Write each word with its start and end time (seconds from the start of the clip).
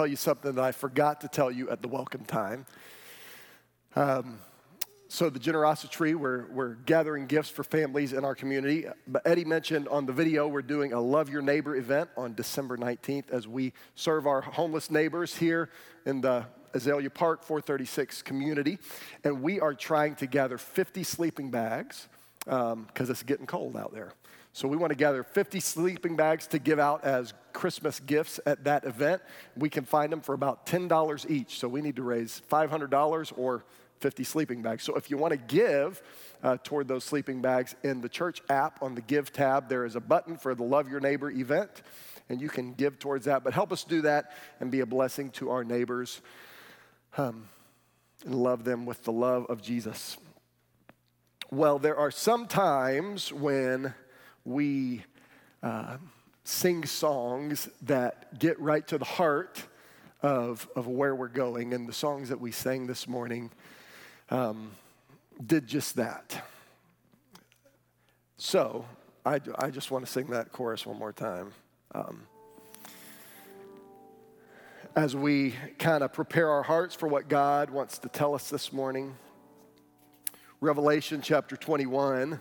tell 0.00 0.06
you 0.06 0.16
something 0.16 0.54
that 0.54 0.64
I 0.64 0.72
forgot 0.72 1.20
to 1.20 1.28
tell 1.28 1.50
you 1.50 1.68
at 1.68 1.82
the 1.82 1.88
welcome 1.88 2.24
time. 2.24 2.64
Um, 3.94 4.38
so, 5.08 5.28
the 5.28 5.38
generosity 5.38 5.92
tree, 5.92 6.14
we're, 6.14 6.46
we're 6.50 6.76
gathering 6.86 7.26
gifts 7.26 7.50
for 7.50 7.62
families 7.62 8.14
in 8.14 8.24
our 8.24 8.34
community. 8.34 8.86
But 9.06 9.26
Eddie 9.26 9.44
mentioned 9.44 9.88
on 9.88 10.06
the 10.06 10.14
video, 10.14 10.48
we're 10.48 10.62
doing 10.62 10.94
a 10.94 11.00
Love 11.02 11.28
Your 11.28 11.42
Neighbor 11.42 11.76
event 11.76 12.08
on 12.16 12.32
December 12.32 12.78
19th 12.78 13.28
as 13.28 13.46
we 13.46 13.74
serve 13.94 14.26
our 14.26 14.40
homeless 14.40 14.90
neighbors 14.90 15.36
here 15.36 15.68
in 16.06 16.22
the 16.22 16.46
Azalea 16.72 17.10
Park 17.10 17.42
436 17.42 18.22
community. 18.22 18.78
And 19.22 19.42
we 19.42 19.60
are 19.60 19.74
trying 19.74 20.14
to 20.14 20.26
gather 20.26 20.56
50 20.56 21.04
sleeping 21.04 21.50
bags 21.50 22.08
because 22.46 22.72
um, 22.72 22.88
it's 22.96 23.22
getting 23.22 23.44
cold 23.44 23.76
out 23.76 23.92
there. 23.92 24.14
So 24.52 24.66
we 24.66 24.76
want 24.76 24.90
to 24.90 24.96
gather 24.96 25.22
50 25.22 25.60
sleeping 25.60 26.16
bags 26.16 26.46
to 26.48 26.58
give 26.58 26.78
out 26.78 27.04
as 27.04 27.34
Christmas 27.52 28.00
gifts 28.00 28.40
at 28.46 28.64
that 28.64 28.84
event. 28.84 29.22
We 29.56 29.70
can 29.70 29.84
find 29.84 30.12
them 30.12 30.20
for 30.20 30.34
about 30.34 30.66
$10 30.66 31.30
each. 31.30 31.60
So 31.60 31.68
we 31.68 31.80
need 31.80 31.96
to 31.96 32.02
raise 32.02 32.42
$500 32.50 33.32
or 33.36 33.64
50 34.00 34.24
sleeping 34.24 34.62
bags. 34.62 34.82
So 34.82 34.94
if 34.94 35.10
you 35.10 35.16
want 35.16 35.32
to 35.32 35.36
give 35.36 36.02
uh, 36.42 36.56
toward 36.64 36.88
those 36.88 37.04
sleeping 37.04 37.40
bags 37.40 37.76
in 37.84 38.00
the 38.00 38.08
church 38.08 38.40
app 38.48 38.82
on 38.82 38.94
the 38.94 39.02
Give 39.02 39.32
tab, 39.32 39.68
there 39.68 39.84
is 39.84 39.94
a 39.94 40.00
button 40.00 40.36
for 40.36 40.54
the 40.54 40.64
Love 40.64 40.90
Your 40.90 41.00
Neighbor 41.00 41.30
event, 41.30 41.82
and 42.28 42.40
you 42.40 42.48
can 42.48 42.72
give 42.72 42.98
towards 42.98 43.26
that. 43.26 43.44
But 43.44 43.52
help 43.52 43.72
us 43.72 43.84
do 43.84 44.02
that 44.02 44.32
and 44.58 44.70
be 44.70 44.80
a 44.80 44.86
blessing 44.86 45.30
to 45.32 45.50
our 45.50 45.64
neighbors 45.64 46.22
um, 47.18 47.48
and 48.24 48.34
love 48.34 48.64
them 48.64 48.86
with 48.86 49.04
the 49.04 49.12
love 49.12 49.46
of 49.50 49.62
Jesus. 49.62 50.16
Well, 51.50 51.78
there 51.78 51.96
are 51.96 52.10
some 52.10 52.46
times 52.46 53.32
when 53.32 53.92
we 54.44 55.04
uh, 55.62 55.96
sing 56.44 56.84
songs 56.84 57.68
that 57.82 58.38
get 58.38 58.58
right 58.60 58.86
to 58.88 58.98
the 58.98 59.04
heart 59.04 59.62
of, 60.22 60.68
of 60.76 60.86
where 60.86 61.14
we're 61.14 61.28
going. 61.28 61.72
And 61.74 61.88
the 61.88 61.92
songs 61.92 62.28
that 62.28 62.40
we 62.40 62.52
sang 62.52 62.86
this 62.86 63.06
morning 63.06 63.50
um, 64.30 64.72
did 65.44 65.66
just 65.66 65.96
that. 65.96 66.44
So 68.36 68.84
I, 69.24 69.40
I 69.58 69.70
just 69.70 69.90
want 69.90 70.04
to 70.04 70.10
sing 70.10 70.28
that 70.28 70.52
chorus 70.52 70.86
one 70.86 70.98
more 70.98 71.12
time. 71.12 71.52
Um, 71.94 72.22
as 74.96 75.14
we 75.14 75.54
kind 75.78 76.02
of 76.02 76.12
prepare 76.12 76.48
our 76.48 76.62
hearts 76.62 76.94
for 76.94 77.06
what 77.06 77.28
God 77.28 77.70
wants 77.70 77.98
to 77.98 78.08
tell 78.08 78.34
us 78.34 78.50
this 78.50 78.72
morning, 78.72 79.14
Revelation 80.60 81.22
chapter 81.22 81.56
21 81.56 82.40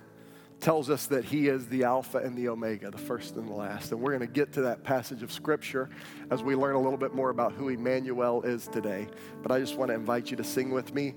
tells 0.59 0.89
us 0.89 1.05
that 1.07 1.25
he 1.25 1.47
is 1.47 1.67
the 1.67 1.83
Alpha 1.83 2.17
and 2.17 2.37
the 2.37 2.49
Omega, 2.49 2.91
the 2.91 2.97
first 2.97 3.35
and 3.35 3.47
the 3.47 3.53
last. 3.53 3.91
And 3.91 4.01
we're 4.01 4.11
going 4.11 4.27
to 4.27 4.33
get 4.33 4.51
to 4.53 4.61
that 4.61 4.83
passage 4.83 5.23
of 5.23 5.31
Scripture 5.31 5.89
as 6.29 6.43
we 6.43 6.55
learn 6.55 6.75
a 6.75 6.81
little 6.81 6.97
bit 6.97 7.13
more 7.13 7.29
about 7.29 7.53
who 7.53 7.69
Emmanuel 7.69 8.41
is 8.43 8.67
today. 8.67 9.07
But 9.41 9.51
I 9.51 9.59
just 9.59 9.77
want 9.77 9.89
to 9.89 9.95
invite 9.95 10.31
you 10.31 10.37
to 10.37 10.43
sing 10.43 10.71
with 10.71 10.93
me. 10.93 11.15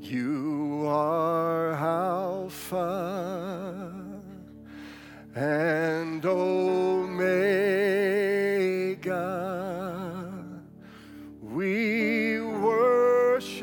You 0.00 0.84
are 0.86 1.72
Alpha 1.72 3.02
and 5.34 6.24
Omega. 6.24 7.16
We 11.42 12.40
worship 12.40 13.60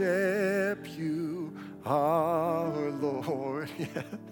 you, 0.98 1.56
our 1.86 2.92
Lord. 2.92 3.70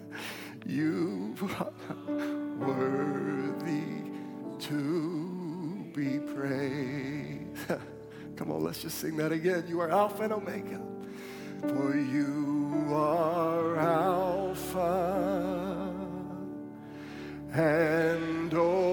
You 0.66 1.36
are 1.60 1.72
worthy 2.58 3.84
to 4.60 5.92
be 5.94 6.20
praised. 6.20 7.68
Come 8.36 8.52
on, 8.52 8.64
let's 8.64 8.82
just 8.82 9.00
sing 9.00 9.18
that 9.18 9.32
again. 9.32 9.66
You 9.68 9.80
are 9.82 9.90
Alpha 9.90 10.24
and 10.24 10.34
Omega. 10.34 10.82
For 11.62 11.96
you 11.98 12.88
are 12.92 13.78
Alpha 13.78 14.92
and 17.54 18.54
Omega. 18.54 18.91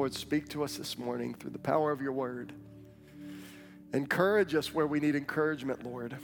Lord, 0.00 0.14
speak 0.14 0.48
to 0.48 0.64
us 0.64 0.78
this 0.78 0.96
morning 0.96 1.34
through 1.34 1.50
the 1.50 1.58
power 1.58 1.92
of 1.92 2.00
your 2.00 2.12
word. 2.12 2.54
Encourage 3.92 4.54
us 4.54 4.72
where 4.72 4.86
we 4.86 4.98
need 4.98 5.14
encouragement, 5.14 5.84
Lord. 5.84 6.16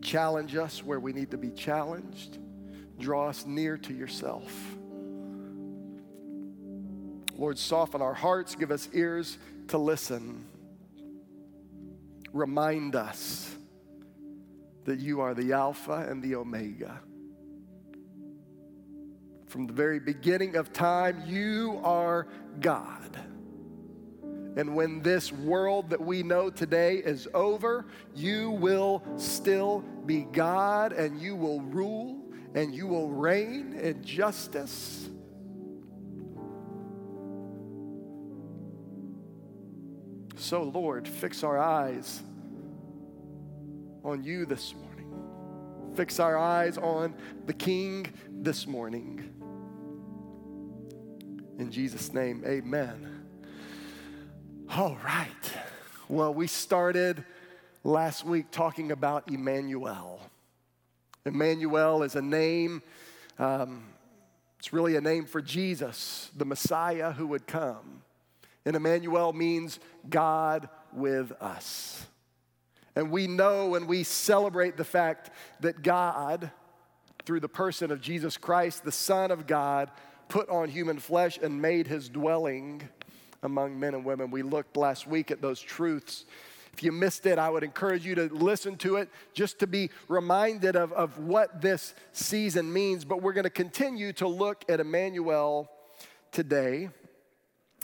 Challenge 0.00 0.56
us 0.56 0.82
where 0.82 0.98
we 0.98 1.12
need 1.12 1.30
to 1.32 1.36
be 1.36 1.50
challenged. 1.50 2.38
Draw 2.98 3.28
us 3.28 3.44
near 3.44 3.76
to 3.76 3.92
yourself. 3.92 4.50
Lord, 7.36 7.58
soften 7.58 8.00
our 8.00 8.14
hearts, 8.14 8.54
give 8.54 8.70
us 8.70 8.88
ears 8.94 9.36
to 9.68 9.76
listen. 9.76 10.46
Remind 12.32 12.96
us 12.96 13.54
that 14.86 15.00
you 15.00 15.20
are 15.20 15.34
the 15.34 15.52
Alpha 15.52 16.06
and 16.08 16.22
the 16.22 16.34
Omega 16.34 16.98
from 19.50 19.66
the 19.66 19.72
very 19.72 19.98
beginning 19.98 20.54
of 20.54 20.72
time, 20.72 21.24
you 21.26 21.80
are 21.82 22.28
God. 22.60 23.18
And 24.56 24.76
when 24.76 25.02
this 25.02 25.32
world 25.32 25.90
that 25.90 26.00
we 26.00 26.22
know 26.22 26.50
today 26.50 26.98
is 26.98 27.26
over, 27.34 27.86
you 28.14 28.52
will 28.52 29.02
still 29.16 29.84
be 30.06 30.22
God 30.22 30.92
and 30.92 31.20
you 31.20 31.34
will 31.34 31.60
rule 31.62 32.20
and 32.54 32.72
you 32.72 32.86
will 32.86 33.10
reign 33.10 33.74
in 33.74 34.04
justice. 34.04 35.08
So, 40.36 40.62
Lord, 40.62 41.08
fix 41.08 41.42
our 41.42 41.58
eyes 41.58 42.22
on 44.04 44.22
you 44.22 44.46
this 44.46 44.74
morning. 44.74 45.12
Fix 45.94 46.20
our 46.20 46.38
eyes 46.38 46.78
on 46.78 47.14
the 47.46 47.52
King 47.52 48.06
this 48.28 48.66
morning. 48.66 49.29
In 51.60 51.70
Jesus' 51.70 52.14
name, 52.14 52.42
amen. 52.46 53.26
All 54.70 54.96
right. 55.04 55.52
Well, 56.08 56.32
we 56.32 56.46
started 56.46 57.22
last 57.84 58.24
week 58.24 58.50
talking 58.50 58.92
about 58.92 59.30
Emmanuel. 59.30 60.22
Emmanuel 61.26 62.02
is 62.02 62.16
a 62.16 62.22
name, 62.22 62.80
um, 63.38 63.84
it's 64.58 64.72
really 64.72 64.96
a 64.96 65.02
name 65.02 65.26
for 65.26 65.42
Jesus, 65.42 66.30
the 66.34 66.46
Messiah 66.46 67.12
who 67.12 67.26
would 67.26 67.46
come. 67.46 68.04
And 68.64 68.74
Emmanuel 68.74 69.34
means 69.34 69.80
God 70.08 70.66
with 70.94 71.30
us. 71.42 72.06
And 72.96 73.10
we 73.10 73.26
know 73.26 73.74
and 73.74 73.86
we 73.86 74.02
celebrate 74.04 74.78
the 74.78 74.84
fact 74.84 75.30
that 75.60 75.82
God, 75.82 76.52
through 77.26 77.40
the 77.40 77.50
person 77.50 77.90
of 77.90 78.00
Jesus 78.00 78.38
Christ, 78.38 78.82
the 78.82 78.90
Son 78.90 79.30
of 79.30 79.46
God, 79.46 79.90
put 80.30 80.48
on 80.48 80.68
human 80.68 80.98
flesh 80.98 81.38
and 81.42 81.60
made 81.60 81.86
his 81.86 82.08
dwelling 82.08 82.88
among 83.42 83.78
men 83.78 83.94
and 83.94 84.04
women. 84.04 84.30
We 84.30 84.42
looked 84.42 84.76
last 84.76 85.06
week 85.06 85.30
at 85.30 85.42
those 85.42 85.60
truths. 85.60 86.24
If 86.72 86.84
you 86.84 86.92
missed 86.92 87.26
it, 87.26 87.36
I 87.36 87.50
would 87.50 87.64
encourage 87.64 88.06
you 88.06 88.14
to 88.14 88.32
listen 88.32 88.76
to 88.78 88.96
it 88.96 89.08
just 89.34 89.58
to 89.58 89.66
be 89.66 89.90
reminded 90.08 90.76
of, 90.76 90.92
of 90.92 91.18
what 91.18 91.60
this 91.60 91.94
season 92.12 92.72
means. 92.72 93.04
But 93.04 93.22
we're 93.22 93.32
going 93.32 93.44
to 93.44 93.50
continue 93.50 94.12
to 94.14 94.28
look 94.28 94.64
at 94.68 94.78
Emmanuel 94.78 95.68
today 96.30 96.90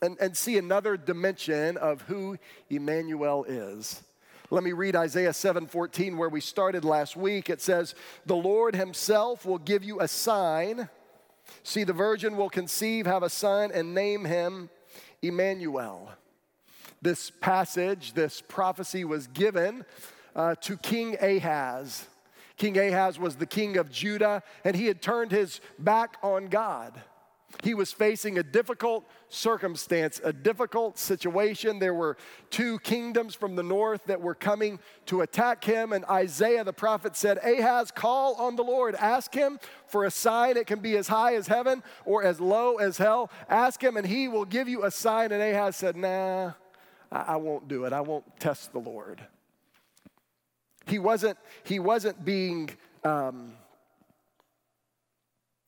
and, 0.01 0.17
and 0.21 0.37
see 0.37 0.57
another 0.57 0.97
dimension 0.97 1.77
of 1.77 2.03
who 2.03 2.39
Emmanuel 2.71 3.45
is. 3.45 4.03
Let 4.51 4.63
me 4.63 4.73
read 4.73 4.95
Isaiah 4.95 5.33
7:14 5.33 6.17
where 6.17 6.29
we 6.29 6.41
started 6.41 6.85
last 6.85 7.17
week. 7.17 7.51
It 7.51 7.61
says, 7.61 7.97
"The 8.27 8.37
Lord 8.37 8.77
himself 8.77 9.45
will 9.45 9.59
give 9.59 9.83
you 9.83 10.01
a 10.01 10.07
sign. 10.07 10.89
See, 11.63 11.85
the 11.85 11.93
virgin 11.93 12.37
will 12.37 12.51
conceive, 12.51 13.07
have 13.07 13.23
a 13.23 13.31
son, 13.31 13.71
and 13.73 13.95
name 13.95 14.25
him 14.25 14.71
Emmanuel. 15.23 16.11
This 17.03 17.31
passage, 17.31 18.13
this 18.15 18.41
prophecy 18.41 19.05
was 19.05 19.27
given 19.29 19.85
uh, 20.35 20.55
to 20.63 20.77
King 20.77 21.17
Ahaz. 21.21 22.07
King 22.57 22.79
Ahaz 22.79 23.19
was 23.19 23.37
the 23.37 23.47
king 23.47 23.77
of 23.77 23.91
Judah, 23.91 24.43
and 24.65 24.75
he 24.75 24.87
had 24.87 25.03
turned 25.03 25.31
his 25.31 25.61
back 25.79 26.17
on 26.23 26.49
God. 26.49 26.93
He 27.63 27.75
was 27.75 27.93
facing 27.93 28.39
a 28.39 28.43
difficult 28.43 29.09
circumstance, 29.29 30.21
a 30.23 30.33
difficult 30.33 30.99
situation. 30.99 31.79
There 31.79 31.95
were 31.95 32.17
two 32.51 32.79
kingdoms 32.81 33.35
from 33.35 33.57
the 33.57 33.63
north 33.63 34.05
that 34.07 34.21
were 34.21 34.35
coming 34.35 34.79
to 35.07 35.23
attack 35.23 35.65
him. 35.65 35.93
And 35.93 36.05
Isaiah 36.07 36.65
the 36.65 36.73
prophet 36.73 37.17
said, 37.17 37.39
Ahaz, 37.39 37.91
call 37.91 38.35
on 38.35 38.57
the 38.57 38.65
Lord. 38.65 38.95
Ask 38.97 39.33
him 39.33 39.59
for 39.87 40.05
a 40.05 40.11
sign. 40.11 40.57
It 40.57 40.67
can 40.67 40.81
be 40.81 40.97
as 40.97 41.09
high 41.09 41.37
as 41.37 41.47
heaven 41.47 41.83
or 42.05 42.25
as 42.25 42.41
low 42.41 42.77
as 42.77 42.99
hell. 42.99 43.31
Ask 43.49 43.83
him, 43.83 43.97
and 43.97 44.07
he 44.07 44.29
will 44.29 44.45
give 44.45 44.69
you 44.69 44.85
a 44.85 44.91
sign. 44.91 45.33
And 45.33 45.41
Ahaz 45.41 45.77
said, 45.77 45.97
Nah, 45.97 46.53
I 47.11 47.37
won't 47.37 47.69
do 47.69 47.85
it. 47.85 47.93
I 47.93 48.01
won't 48.01 48.25
test 48.39 48.73
the 48.73 48.81
Lord. 48.81 49.21
He 50.87 50.99
wasn't, 50.99 51.39
he 51.65 51.79
wasn't 51.79 52.25
being. 52.25 52.71
Um, 53.05 53.55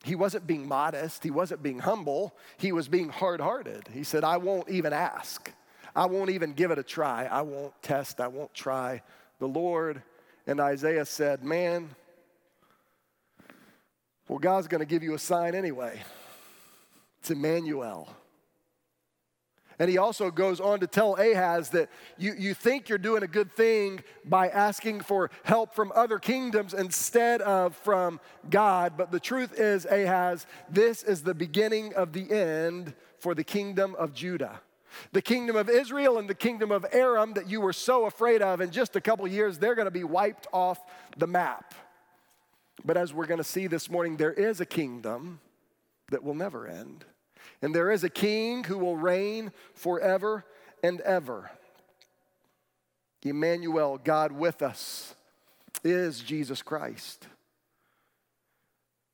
he 0.03 0.15
wasn't 0.15 0.47
being 0.47 0.67
modest, 0.67 1.23
he 1.23 1.31
wasn't 1.31 1.61
being 1.61 1.79
humble, 1.79 2.35
he 2.57 2.71
was 2.71 2.87
being 2.87 3.09
hard 3.09 3.41
hearted. 3.41 3.87
He 3.91 4.03
said, 4.03 4.23
I 4.23 4.37
won't 4.37 4.69
even 4.69 4.93
ask. 4.93 5.51
I 5.95 6.05
won't 6.05 6.29
even 6.29 6.53
give 6.53 6.71
it 6.71 6.79
a 6.79 6.83
try. 6.83 7.25
I 7.25 7.41
won't 7.41 7.73
test. 7.81 8.21
I 8.21 8.27
won't 8.27 8.53
try 8.53 9.01
the 9.39 9.47
Lord. 9.47 10.01
And 10.47 10.59
Isaiah 10.59 11.05
said, 11.05 11.43
Man, 11.43 11.89
well, 14.27 14.39
God's 14.39 14.67
going 14.67 14.79
to 14.79 14.85
give 14.85 15.03
you 15.03 15.15
a 15.15 15.19
sign 15.19 15.55
anyway. 15.55 16.01
It's 17.19 17.31
Emmanuel. 17.31 18.07
And 19.79 19.89
he 19.89 19.97
also 19.97 20.29
goes 20.29 20.59
on 20.59 20.81
to 20.81 20.87
tell 20.87 21.15
Ahaz 21.15 21.69
that 21.69 21.89
you, 22.17 22.33
you 22.37 22.53
think 22.53 22.89
you're 22.89 22.97
doing 22.97 23.23
a 23.23 23.27
good 23.27 23.49
thing 23.53 24.03
by 24.25 24.49
asking 24.49 25.01
for 25.01 25.31
help 25.43 25.73
from 25.73 25.93
other 25.95 26.19
kingdoms 26.19 26.73
instead 26.73 27.41
of 27.41 27.77
from 27.77 28.19
God. 28.49 28.93
But 28.97 29.11
the 29.11 29.21
truth 29.21 29.57
is, 29.57 29.85
Ahaz, 29.85 30.45
this 30.69 31.01
is 31.01 31.23
the 31.23 31.33
beginning 31.33 31.93
of 31.93 32.11
the 32.11 32.29
end 32.29 32.93
for 33.19 33.33
the 33.33 33.43
kingdom 33.43 33.95
of 33.95 34.13
Judah. 34.13 34.59
The 35.13 35.21
kingdom 35.21 35.55
of 35.55 35.69
Israel 35.69 36.17
and 36.17 36.29
the 36.29 36.35
kingdom 36.35 36.71
of 36.71 36.85
Aram 36.91 37.33
that 37.33 37.49
you 37.49 37.61
were 37.61 37.73
so 37.73 38.05
afraid 38.05 38.41
of, 38.41 38.59
in 38.59 38.71
just 38.71 38.97
a 38.97 39.01
couple 39.01 39.25
years, 39.27 39.59
they're 39.59 39.75
going 39.75 39.85
to 39.85 39.91
be 39.91 40.03
wiped 40.03 40.47
off 40.51 40.79
the 41.17 41.27
map. 41.27 41.73
But 42.83 42.97
as 42.97 43.13
we're 43.13 43.27
going 43.27 43.39
to 43.39 43.43
see 43.45 43.67
this 43.67 43.89
morning, 43.89 44.17
there 44.17 44.33
is 44.33 44.59
a 44.59 44.65
kingdom 44.65 45.39
that 46.11 46.23
will 46.23 46.33
never 46.33 46.67
end. 46.67 47.05
And 47.61 47.73
there 47.73 47.91
is 47.91 48.03
a 48.03 48.09
king 48.09 48.63
who 48.63 48.77
will 48.77 48.97
reign 48.97 49.51
forever 49.73 50.45
and 50.83 51.01
ever. 51.01 51.51
Emmanuel, 53.23 53.99
God 54.01 54.31
with 54.31 54.61
us, 54.61 55.15
is 55.83 56.19
Jesus 56.19 56.61
Christ. 56.61 57.27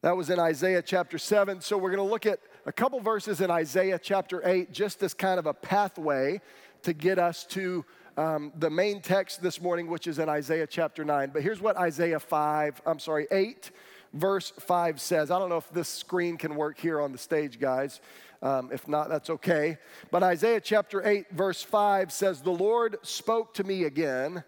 That 0.02 0.16
was 0.16 0.30
in 0.30 0.40
Isaiah 0.40 0.84
chapter 0.84 1.18
7. 1.18 1.62
So 1.62 1.78
we're 1.78 1.90
going 1.90 2.06
to 2.06 2.12
look 2.12 2.28
at 2.28 2.40
a 2.68 2.72
couple 2.72 3.00
verses 3.00 3.42
in 3.42 3.50
Isaiah 3.50 3.98
chapter 3.98 4.48
8 4.48 4.72
just 4.72 5.02
as 5.02 5.16
kind 5.16 5.40
of 5.40 5.48
a 5.48 5.54
pathway 5.54 6.42
to 6.84 6.94
get 6.94 7.18
us 7.18 7.44
to 7.46 7.84
um, 8.18 8.54
the 8.58 8.70
main 8.70 9.02
text 9.02 9.42
this 9.42 9.60
morning, 9.60 9.88
which 9.88 10.08
is 10.08 10.20
in 10.20 10.30
Isaiah 10.30 10.68
chapter 10.68 11.04
9. 11.04 11.32
But 11.34 11.42
here's 11.42 11.60
what 11.60 11.76
Isaiah 11.78 12.20
5, 12.20 12.82
I'm 12.86 13.00
sorry, 13.00 13.28
8, 13.32 13.72
verse 14.14 14.54
5 14.60 15.02
says. 15.02 15.32
I 15.32 15.40
don't 15.40 15.50
know 15.50 15.58
if 15.58 15.70
this 15.72 15.90
screen 15.90 16.38
can 16.38 16.56
work 16.56 16.80
here 16.80 17.02
on 17.02 17.12
the 17.12 17.18
stage, 17.18 17.60
guys. 17.60 18.00
Um, 18.42 18.70
if 18.72 18.88
not, 18.88 19.10
that's 19.10 19.30
okay. 19.30 19.78
But 20.12 20.24
Isaiah 20.24 20.62
chapter 20.62 21.06
8, 21.06 21.32
verse 21.32 21.62
5 21.62 22.12
says, 22.12 22.42
The 22.42 22.52
Lord 22.52 22.98
spoke 23.02 23.54
to 23.56 23.64
me 23.64 23.84
again. 23.84 24.44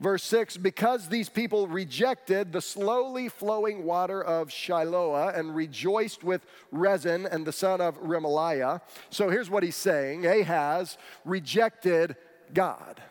Verse 0.00 0.22
6 0.24 0.56
Because 0.56 1.08
these 1.08 1.28
people 1.28 1.66
rejected 1.66 2.52
the 2.52 2.60
slowly 2.60 3.28
flowing 3.28 3.84
water 3.84 4.22
of 4.22 4.48
Shiloah 4.48 5.36
and 5.36 5.54
rejoiced 5.54 6.22
with 6.22 6.46
Rezin 6.70 7.26
and 7.26 7.46
the 7.46 7.52
son 7.52 7.80
of 7.80 8.00
Remaliah. 8.00 8.80
So 9.10 9.28
here's 9.28 9.50
what 9.50 9.62
he's 9.62 9.76
saying 9.76 10.26
Ahaz 10.26 10.98
rejected 11.24 12.16
God. 12.54 13.02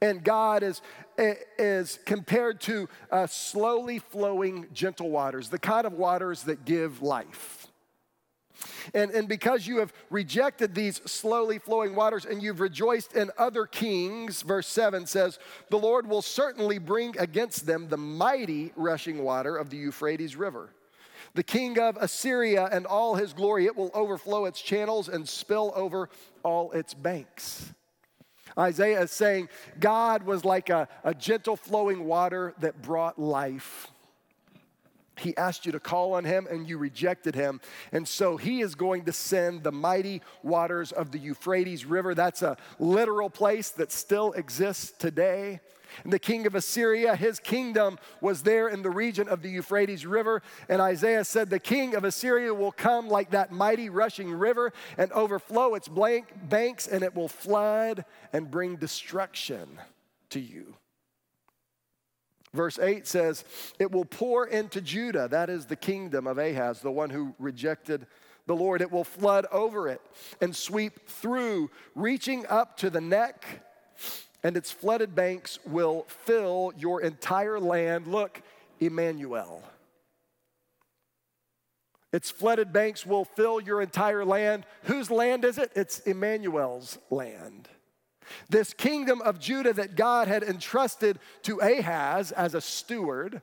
And 0.00 0.24
God 0.24 0.64
is, 0.64 0.82
is 1.16 2.00
compared 2.04 2.60
to 2.62 2.88
uh, 3.12 3.28
slowly 3.28 4.00
flowing 4.00 4.66
gentle 4.72 5.10
waters, 5.10 5.48
the 5.48 5.60
kind 5.60 5.86
of 5.86 5.92
waters 5.92 6.42
that 6.44 6.64
give 6.64 7.02
life. 7.02 7.61
And, 8.94 9.10
and 9.10 9.28
because 9.28 9.66
you 9.66 9.78
have 9.78 9.92
rejected 10.10 10.74
these 10.74 11.00
slowly 11.10 11.58
flowing 11.58 11.94
waters 11.94 12.24
and 12.24 12.42
you've 12.42 12.60
rejoiced 12.60 13.14
in 13.14 13.30
other 13.38 13.66
kings, 13.66 14.42
verse 14.42 14.66
7 14.66 15.06
says, 15.06 15.38
the 15.70 15.78
Lord 15.78 16.08
will 16.08 16.22
certainly 16.22 16.78
bring 16.78 17.16
against 17.18 17.66
them 17.66 17.88
the 17.88 17.96
mighty 17.96 18.72
rushing 18.76 19.22
water 19.22 19.56
of 19.56 19.70
the 19.70 19.76
Euphrates 19.76 20.36
River. 20.36 20.70
The 21.34 21.42
king 21.42 21.78
of 21.78 21.96
Assyria 21.96 22.68
and 22.70 22.86
all 22.86 23.14
his 23.14 23.32
glory, 23.32 23.66
it 23.66 23.76
will 23.76 23.90
overflow 23.94 24.44
its 24.44 24.60
channels 24.60 25.08
and 25.08 25.26
spill 25.26 25.72
over 25.74 26.10
all 26.42 26.72
its 26.72 26.92
banks. 26.92 27.72
Isaiah 28.58 29.02
is 29.02 29.10
saying 29.10 29.48
God 29.80 30.24
was 30.24 30.44
like 30.44 30.68
a, 30.68 30.88
a 31.04 31.14
gentle 31.14 31.56
flowing 31.56 32.04
water 32.04 32.54
that 32.60 32.82
brought 32.82 33.18
life. 33.18 33.90
He 35.18 35.36
asked 35.36 35.66
you 35.66 35.72
to 35.72 35.80
call 35.80 36.14
on 36.14 36.24
him 36.24 36.46
and 36.50 36.68
you 36.68 36.78
rejected 36.78 37.34
him. 37.34 37.60
And 37.92 38.08
so 38.08 38.36
he 38.36 38.60
is 38.60 38.74
going 38.74 39.04
to 39.04 39.12
send 39.12 39.62
the 39.62 39.72
mighty 39.72 40.22
waters 40.42 40.90
of 40.90 41.12
the 41.12 41.18
Euphrates 41.18 41.84
River. 41.84 42.14
That's 42.14 42.42
a 42.42 42.56
literal 42.78 43.28
place 43.28 43.70
that 43.70 43.92
still 43.92 44.32
exists 44.32 44.92
today. 44.98 45.60
And 46.04 46.12
the 46.12 46.18
king 46.18 46.46
of 46.46 46.54
Assyria, 46.54 47.14
his 47.14 47.38
kingdom 47.38 47.98
was 48.22 48.42
there 48.42 48.68
in 48.68 48.80
the 48.80 48.90
region 48.90 49.28
of 49.28 49.42
the 49.42 49.50
Euphrates 49.50 50.06
River. 50.06 50.42
And 50.68 50.80
Isaiah 50.80 51.24
said, 51.24 51.50
The 51.50 51.58
king 51.58 51.94
of 51.94 52.04
Assyria 52.04 52.54
will 52.54 52.72
come 52.72 53.08
like 53.08 53.30
that 53.32 53.52
mighty 53.52 53.90
rushing 53.90 54.32
river 54.32 54.72
and 54.96 55.12
overflow 55.12 55.74
its 55.74 55.88
blank 55.88 56.32
banks, 56.48 56.86
and 56.86 57.02
it 57.02 57.14
will 57.14 57.28
flood 57.28 58.06
and 58.32 58.50
bring 58.50 58.76
destruction 58.76 59.78
to 60.30 60.40
you. 60.40 60.74
Verse 62.54 62.78
8 62.78 63.06
says, 63.06 63.44
It 63.78 63.90
will 63.90 64.04
pour 64.04 64.46
into 64.46 64.80
Judah, 64.80 65.28
that 65.28 65.48
is 65.48 65.66
the 65.66 65.76
kingdom 65.76 66.26
of 66.26 66.38
Ahaz, 66.38 66.80
the 66.80 66.90
one 66.90 67.10
who 67.10 67.34
rejected 67.38 68.06
the 68.46 68.54
Lord. 68.54 68.82
It 68.82 68.92
will 68.92 69.04
flood 69.04 69.46
over 69.50 69.88
it 69.88 70.00
and 70.40 70.54
sweep 70.54 71.08
through, 71.08 71.70
reaching 71.94 72.46
up 72.46 72.76
to 72.78 72.90
the 72.90 73.00
neck, 73.00 73.44
and 74.42 74.56
its 74.56 74.70
flooded 74.70 75.14
banks 75.14 75.58
will 75.64 76.04
fill 76.08 76.72
your 76.76 77.00
entire 77.00 77.58
land. 77.58 78.06
Look, 78.06 78.42
Emmanuel. 78.80 79.62
Its 82.12 82.30
flooded 82.30 82.72
banks 82.72 83.06
will 83.06 83.24
fill 83.24 83.60
your 83.60 83.80
entire 83.80 84.24
land. 84.24 84.66
Whose 84.82 85.10
land 85.10 85.46
is 85.46 85.56
it? 85.56 85.72
It's 85.74 86.00
Emmanuel's 86.00 86.98
land. 87.08 87.68
This 88.48 88.72
kingdom 88.74 89.20
of 89.22 89.38
Judah 89.38 89.72
that 89.72 89.96
God 89.96 90.28
had 90.28 90.42
entrusted 90.42 91.18
to 91.42 91.58
Ahaz 91.58 92.32
as 92.32 92.54
a 92.54 92.60
steward 92.60 93.42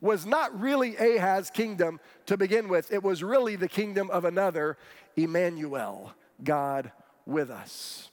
was 0.00 0.24
not 0.24 0.58
really 0.58 0.96
Ahaz's 0.96 1.50
kingdom 1.50 2.00
to 2.26 2.36
begin 2.36 2.68
with. 2.68 2.92
It 2.92 3.02
was 3.02 3.22
really 3.22 3.56
the 3.56 3.68
kingdom 3.68 4.10
of 4.10 4.24
another, 4.24 4.76
Emmanuel, 5.16 6.12
God 6.42 6.90
with 7.26 7.50
us. 7.50 8.08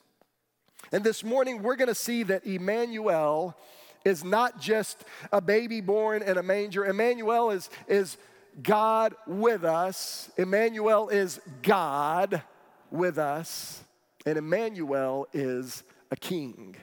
And 0.91 1.03
this 1.03 1.23
morning, 1.23 1.61
we're 1.61 1.75
going 1.75 1.87
to 1.87 1.95
see 1.95 2.23
that 2.23 2.45
Emmanuel 2.45 3.57
is 4.05 4.23
not 4.23 4.59
just 4.59 5.03
a 5.31 5.41
baby 5.41 5.81
born 5.81 6.21
in 6.21 6.37
a 6.37 6.43
manger. 6.43 6.85
Emmanuel 6.85 7.51
is, 7.51 7.69
is 7.87 8.17
God 8.61 9.15
with 9.25 9.63
us. 9.63 10.31
Emmanuel 10.37 11.09
is 11.09 11.41
God 11.61 12.41
with 12.89 13.17
us. 13.17 13.83
And 14.25 14.37
Emmanuel 14.37 15.27
is 15.33 15.83
a 16.11 16.15
king. 16.15 16.75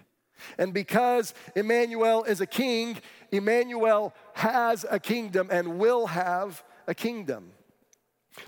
And 0.59 0.75
because 0.75 1.35
Emmanuel 1.54 2.25
is 2.25 2.40
a 2.40 2.47
king, 2.47 2.99
Emmanuel 3.31 4.14
has 4.35 4.85
a 4.90 4.99
kingdom 4.99 5.49
and 5.50 5.78
will 5.78 6.07
have 6.07 6.62
a 6.87 6.95
kingdom. 6.95 7.52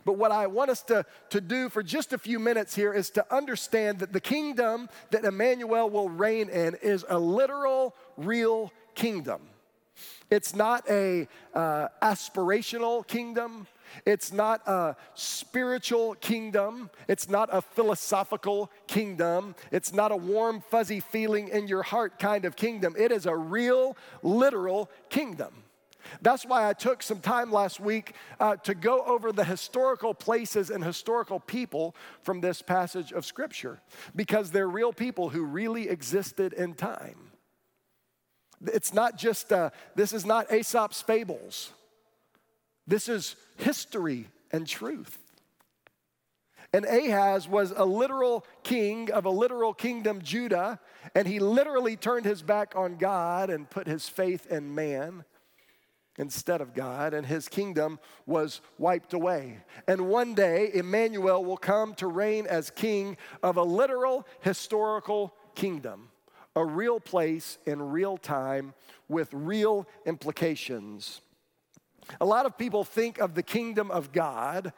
But 0.04 0.14
what 0.14 0.32
I 0.32 0.48
want 0.48 0.70
us 0.70 0.82
to, 0.84 1.06
to 1.30 1.40
do 1.40 1.68
for 1.68 1.82
just 1.82 2.12
a 2.12 2.18
few 2.18 2.38
minutes 2.38 2.74
here 2.74 2.92
is 2.92 3.10
to 3.10 3.34
understand 3.34 4.00
that 4.00 4.12
the 4.12 4.20
kingdom 4.20 4.88
that 5.10 5.24
Emmanuel 5.24 5.88
will 5.88 6.08
reign 6.08 6.48
in 6.48 6.74
is 6.82 7.04
a 7.08 7.18
literal, 7.18 7.94
real 8.16 8.72
kingdom. 8.94 9.42
It's 10.30 10.54
not 10.54 10.88
a 10.90 11.28
uh, 11.54 11.88
aspirational 12.02 13.06
kingdom. 13.06 13.68
It's 14.04 14.32
not 14.32 14.66
a 14.66 14.96
spiritual 15.14 16.14
kingdom. 16.16 16.90
It's 17.08 17.28
not 17.28 17.48
a 17.52 17.62
philosophical 17.62 18.70
kingdom. 18.86 19.54
It's 19.72 19.92
not 19.92 20.12
a 20.12 20.16
warm, 20.16 20.60
fuzzy 20.60 21.00
feeling 21.00 21.48
in 21.48 21.68
your 21.68 21.82
heart 21.82 22.18
kind 22.18 22.44
of 22.44 22.56
kingdom. 22.56 22.94
It 22.98 23.12
is 23.12 23.26
a 23.26 23.34
real, 23.34 23.96
literal 24.22 24.90
kingdom. 25.08 25.62
That's 26.22 26.46
why 26.46 26.68
I 26.68 26.72
took 26.72 27.02
some 27.02 27.20
time 27.20 27.50
last 27.50 27.80
week 27.80 28.14
uh, 28.38 28.56
to 28.56 28.74
go 28.74 29.02
over 29.04 29.32
the 29.32 29.44
historical 29.44 30.14
places 30.14 30.70
and 30.70 30.84
historical 30.84 31.40
people 31.40 31.96
from 32.22 32.40
this 32.40 32.62
passage 32.62 33.10
of 33.12 33.26
Scripture, 33.26 33.80
because 34.14 34.52
they're 34.52 34.68
real 34.68 34.92
people 34.92 35.30
who 35.30 35.42
really 35.44 35.88
existed 35.88 36.52
in 36.52 36.74
time. 36.74 37.32
It's 38.64 38.94
not 38.94 39.18
just, 39.18 39.52
uh, 39.52 39.70
this 39.96 40.12
is 40.12 40.24
not 40.24 40.52
Aesop's 40.52 41.02
fables. 41.02 41.72
This 42.86 43.08
is 43.08 43.36
history 43.56 44.28
and 44.52 44.66
truth. 44.66 45.18
And 46.72 46.84
Ahaz 46.84 47.48
was 47.48 47.72
a 47.74 47.84
literal 47.84 48.44
king 48.62 49.10
of 49.10 49.24
a 49.24 49.30
literal 49.30 49.72
kingdom, 49.72 50.20
Judah, 50.20 50.78
and 51.14 51.26
he 51.26 51.38
literally 51.38 51.96
turned 51.96 52.26
his 52.26 52.42
back 52.42 52.74
on 52.76 52.96
God 52.96 53.50
and 53.50 53.70
put 53.70 53.86
his 53.86 54.08
faith 54.08 54.46
in 54.46 54.74
man 54.74 55.24
instead 56.18 56.60
of 56.60 56.74
God, 56.74 57.14
and 57.14 57.26
his 57.26 57.48
kingdom 57.48 57.98
was 58.24 58.60
wiped 58.78 59.12
away. 59.12 59.58
And 59.86 60.08
one 60.08 60.34
day, 60.34 60.70
Emmanuel 60.72 61.44
will 61.44 61.56
come 61.56 61.94
to 61.94 62.06
reign 62.06 62.46
as 62.46 62.70
king 62.70 63.16
of 63.42 63.56
a 63.56 63.62
literal 63.62 64.26
historical 64.40 65.34
kingdom, 65.54 66.08
a 66.54 66.64
real 66.64 67.00
place 67.00 67.58
in 67.66 67.82
real 67.82 68.16
time 68.16 68.74
with 69.08 69.28
real 69.32 69.86
implications. 70.04 71.20
A 72.20 72.26
lot 72.26 72.46
of 72.46 72.56
people 72.56 72.84
think 72.84 73.18
of 73.18 73.34
the 73.34 73.42
kingdom 73.42 73.90
of 73.90 74.12
God 74.12 74.72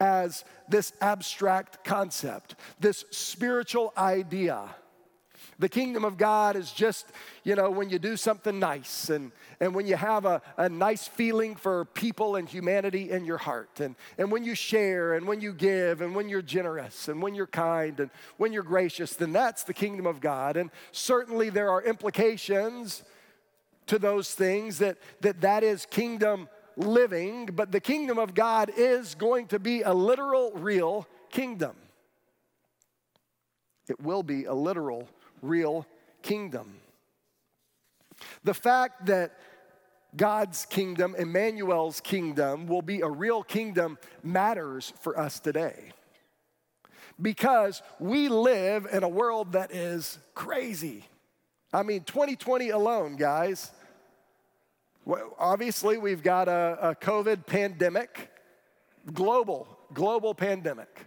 as 0.00 0.44
this 0.68 0.92
abstract 1.00 1.84
concept, 1.84 2.56
this 2.80 3.04
spiritual 3.10 3.92
idea. 3.96 4.68
The 5.58 5.68
kingdom 5.68 6.04
of 6.04 6.16
God 6.16 6.56
is 6.56 6.72
just, 6.72 7.06
you 7.44 7.54
know, 7.54 7.70
when 7.70 7.88
you 7.88 8.00
do 8.00 8.16
something 8.16 8.58
nice 8.58 9.10
and, 9.10 9.30
and 9.60 9.74
when 9.74 9.86
you 9.86 9.94
have 9.94 10.24
a, 10.24 10.42
a 10.56 10.68
nice 10.68 11.06
feeling 11.06 11.54
for 11.54 11.84
people 11.84 12.34
and 12.34 12.48
humanity 12.48 13.10
in 13.10 13.24
your 13.24 13.38
heart, 13.38 13.78
and, 13.78 13.94
and 14.18 14.32
when 14.32 14.42
you 14.42 14.56
share 14.56 15.14
and 15.14 15.24
when 15.26 15.40
you 15.40 15.52
give 15.52 16.00
and 16.00 16.16
when 16.16 16.28
you're 16.28 16.42
generous 16.42 17.06
and 17.06 17.22
when 17.22 17.36
you're 17.36 17.46
kind 17.46 18.00
and 18.00 18.10
when 18.38 18.52
you're 18.52 18.64
gracious, 18.64 19.14
then 19.14 19.32
that's 19.32 19.62
the 19.62 19.74
kingdom 19.74 20.06
of 20.06 20.20
God. 20.20 20.56
And 20.56 20.70
certainly 20.90 21.48
there 21.48 21.70
are 21.70 21.82
implications 21.82 23.04
to 23.86 24.00
those 24.00 24.34
things 24.34 24.78
that 24.78 24.96
that, 25.20 25.42
that 25.42 25.62
is 25.62 25.86
kingdom 25.86 26.48
living, 26.76 27.46
but 27.46 27.72
the 27.72 27.80
kingdom 27.80 28.18
of 28.18 28.34
God 28.34 28.70
is 28.76 29.14
going 29.14 29.46
to 29.48 29.58
be 29.58 29.82
a 29.82 29.92
literal, 29.92 30.52
real 30.52 31.06
kingdom. 31.30 31.76
It 33.88 34.00
will 34.00 34.22
be 34.22 34.44
a 34.44 34.54
literal, 34.54 35.08
real 35.40 35.86
kingdom. 36.22 36.76
The 38.44 38.54
fact 38.54 39.06
that 39.06 39.32
God's 40.16 40.66
kingdom, 40.66 41.14
Emmanuel's 41.18 42.00
kingdom, 42.00 42.66
will 42.66 42.82
be 42.82 43.00
a 43.00 43.08
real 43.08 43.42
kingdom 43.42 43.98
matters 44.22 44.92
for 45.00 45.18
us 45.18 45.40
today. 45.40 45.92
Because 47.20 47.82
we 47.98 48.28
live 48.28 48.86
in 48.90 49.02
a 49.02 49.08
world 49.08 49.52
that 49.52 49.72
is 49.72 50.18
crazy. 50.34 51.04
I 51.72 51.82
mean, 51.82 52.04
2020 52.04 52.70
alone, 52.70 53.16
guys, 53.16 53.70
well, 55.04 55.34
obviously, 55.38 55.98
we've 55.98 56.22
got 56.22 56.48
a, 56.48 56.78
a 56.80 56.94
COVID 56.94 57.46
pandemic, 57.46 58.30
global, 59.12 59.66
global 59.92 60.34
pandemic. 60.34 61.06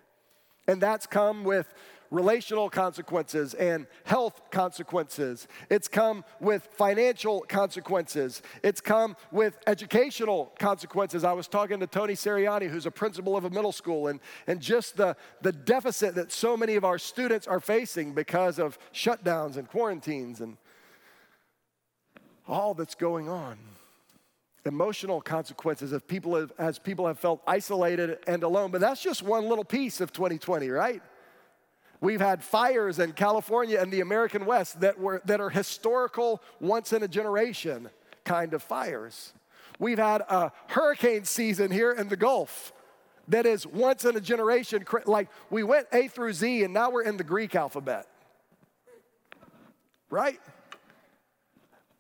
And 0.68 0.82
that's 0.82 1.06
come 1.06 1.44
with 1.44 1.74
relational 2.12 2.70
consequences 2.70 3.54
and 3.54 3.88
health 4.04 4.42
consequences. 4.52 5.48
It's 5.70 5.88
come 5.88 6.26
with 6.40 6.68
financial 6.74 7.42
consequences. 7.48 8.42
It's 8.64 8.82
come 8.82 9.16
with 9.32 9.58
educational 9.66 10.54
consequences. 10.60 11.24
I 11.24 11.34
was 11.34 11.48
talking 11.48 11.80
to 11.80 11.88
Tony 11.88 12.14
Seriani, 12.14 12.70
who's 12.70 12.86
a 12.86 12.92
principal 12.92 13.38
of 13.38 13.46
a 13.46 13.50
middle 13.50 13.72
school, 13.72 14.08
and, 14.08 14.20
and 14.46 14.62
just 14.62 14.98
the, 14.98 15.16
the 15.42 15.52
deficit 15.52 16.16
that 16.16 16.32
so 16.32 16.58
many 16.58 16.76
of 16.76 16.84
our 16.84 17.00
students 17.00 17.48
are 17.48 17.60
facing 17.60 18.14
because 18.14 18.60
of 18.60 18.78
shutdowns 18.94 19.58
and 19.58 19.70
quarantines 19.70 20.42
and 20.42 20.58
all 22.48 22.74
that's 22.74 22.96
going 22.96 23.28
on 23.30 23.58
emotional 24.66 25.22
consequences 25.22 25.92
of 25.92 26.08
people 26.08 26.36
have, 26.36 26.52
as 26.58 26.80
people 26.80 27.08
have 27.08 27.20
felt 27.20 27.42
isolated 27.48 28.18
and 28.28 28.44
alone. 28.44 28.72
But 28.72 28.82
that's 28.82 29.02
just 29.02 29.22
one 29.22 29.48
little 29.48 29.64
piece 29.64 30.02
of 30.02 30.12
2020, 30.12 30.70
right? 30.70 31.02
We've 32.02 32.22
had 32.22 32.44
fires 32.44 33.00
in 33.00 33.14
California 33.14 33.80
and 33.80 33.92
the 33.92 34.02
American 34.02 34.46
West 34.46 34.82
that, 34.82 35.00
were, 35.00 35.22
that 35.26 35.40
are 35.40 35.50
historical, 35.50 36.42
once 36.60 36.94
in 36.94 37.04
a 37.04 37.08
generation 37.08 37.90
kind 38.26 38.54
of 38.54 38.62
fires. 38.62 39.34
We've 39.80 39.98
had 39.98 40.22
a 40.22 40.52
hurricane 40.68 41.26
season 41.26 41.72
here 41.72 41.92
in 41.92 42.10
the 42.10 42.18
Gulf 42.18 42.74
that 43.28 43.46
is 43.46 43.66
once 43.66 44.06
in 44.06 44.16
a 44.16 44.22
generation. 44.22 44.86
Like 45.06 45.30
we 45.50 45.64
went 45.64 45.88
A 45.94 46.08
through 46.08 46.34
Z 46.34 46.64
and 46.64 46.74
now 46.74 46.90
we're 46.90 47.04
in 47.04 47.18
the 47.18 47.24
Greek 47.24 47.56
alphabet. 47.56 48.08
Right? 50.10 50.40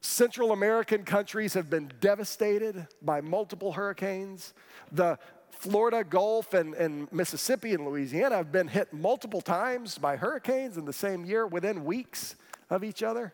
Central 0.05 0.51
American 0.51 1.03
countries 1.03 1.55
have 1.55 1.69
been 1.69 1.91
devastated 1.99 2.87
by 3.01 3.21
multiple 3.21 3.73
hurricanes. 3.73 4.53
The 4.91 5.17
Florida 5.49 6.03
Gulf 6.03 6.53
and, 6.53 6.73
and, 6.75 7.11
Mississippi 7.11 7.73
and 7.73 7.85
Louisiana 7.85 8.35
have 8.35 8.51
been 8.51 8.67
hit 8.67 8.93
multiple 8.93 9.41
times 9.41 9.97
by 9.97 10.15
hurricanes 10.15 10.77
in 10.77 10.85
the 10.85 10.93
same 10.93 11.25
year 11.25 11.47
within 11.47 11.85
weeks 11.85 12.35
of 12.69 12.83
each 12.83 13.01
other. 13.01 13.33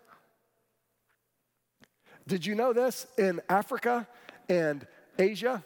Did 2.28 2.46
you 2.46 2.56
know 2.56 2.72
this? 2.72 3.08
In 3.18 3.42
Africa 3.50 4.08
and 4.48 4.88
Asia 5.20 5.64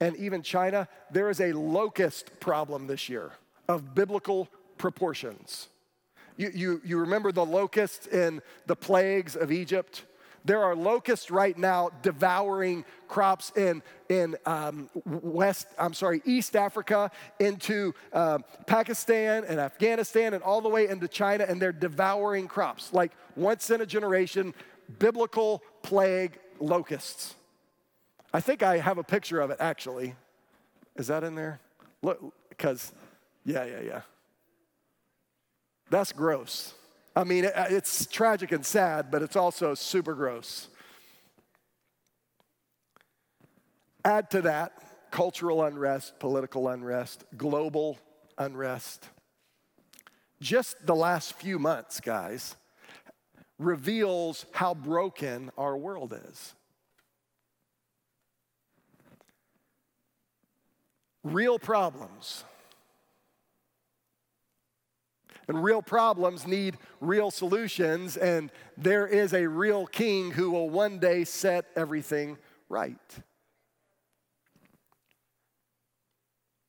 and 0.00 0.14
even 0.16 0.42
China, 0.42 0.86
there 1.10 1.28
is 1.28 1.40
a 1.40 1.52
locust 1.52 2.38
problem 2.38 2.86
this 2.86 3.08
year 3.08 3.32
of 3.68 3.94
biblical 3.94 4.48
proportions. 4.78 5.68
You, 6.36 6.50
you, 6.54 6.80
you 6.84 6.98
remember 6.98 7.32
the 7.32 7.44
locusts 7.44 8.06
in 8.06 8.42
the 8.66 8.76
plagues 8.76 9.34
of 9.34 9.50
Egypt? 9.50 10.04
There 10.46 10.62
are 10.62 10.76
locusts 10.76 11.28
right 11.28 11.58
now 11.58 11.90
devouring 12.02 12.84
crops 13.08 13.50
in, 13.56 13.82
in 14.08 14.36
um, 14.46 14.88
West, 15.04 15.66
I'm 15.76 15.92
sorry, 15.92 16.22
East 16.24 16.54
Africa, 16.54 17.10
into 17.40 17.92
uh, 18.12 18.38
Pakistan 18.64 19.44
and 19.44 19.58
Afghanistan, 19.58 20.34
and 20.34 20.44
all 20.44 20.60
the 20.60 20.68
way 20.68 20.86
into 20.86 21.08
China, 21.08 21.44
and 21.48 21.60
they're 21.60 21.72
devouring 21.72 22.46
crops. 22.46 22.92
Like 22.92 23.10
once 23.34 23.70
in 23.70 23.80
a 23.80 23.86
generation, 23.86 24.54
biblical 25.00 25.64
plague 25.82 26.38
locusts. 26.60 27.34
I 28.32 28.40
think 28.40 28.62
I 28.62 28.78
have 28.78 28.98
a 28.98 29.04
picture 29.04 29.40
of 29.40 29.50
it 29.50 29.56
actually. 29.58 30.14
Is 30.94 31.08
that 31.08 31.24
in 31.24 31.34
there? 31.34 31.58
Look, 32.02 32.22
because, 32.50 32.92
yeah, 33.44 33.64
yeah, 33.64 33.80
yeah. 33.80 34.00
That's 35.90 36.12
gross. 36.12 36.74
I 37.16 37.24
mean, 37.24 37.46
uh, 37.46 37.66
it's 37.70 38.04
tragic 38.04 38.52
and 38.52 38.64
sad, 38.64 39.10
but 39.10 39.22
it's 39.22 39.36
also 39.36 39.74
super 39.74 40.12
gross. 40.12 40.68
Add 44.04 44.30
to 44.32 44.42
that 44.42 44.72
cultural 45.10 45.64
unrest, 45.64 46.20
political 46.20 46.68
unrest, 46.68 47.24
global 47.38 47.98
unrest. 48.36 49.08
Just 50.42 50.76
the 50.84 50.94
last 50.94 51.32
few 51.32 51.58
months, 51.58 52.00
guys, 52.00 52.54
reveals 53.58 54.44
how 54.52 54.74
broken 54.74 55.50
our 55.56 55.74
world 55.74 56.14
is. 56.28 56.54
Real 61.24 61.58
problems 61.58 62.44
and 65.48 65.62
real 65.62 65.82
problems 65.82 66.46
need 66.46 66.76
real 67.00 67.30
solutions, 67.30 68.16
and 68.16 68.50
there 68.76 69.06
is 69.06 69.32
a 69.32 69.46
real 69.46 69.86
king 69.86 70.30
who 70.32 70.50
will 70.50 70.68
one 70.68 70.98
day 70.98 71.24
set 71.24 71.66
everything 71.76 72.36
right. 72.68 72.98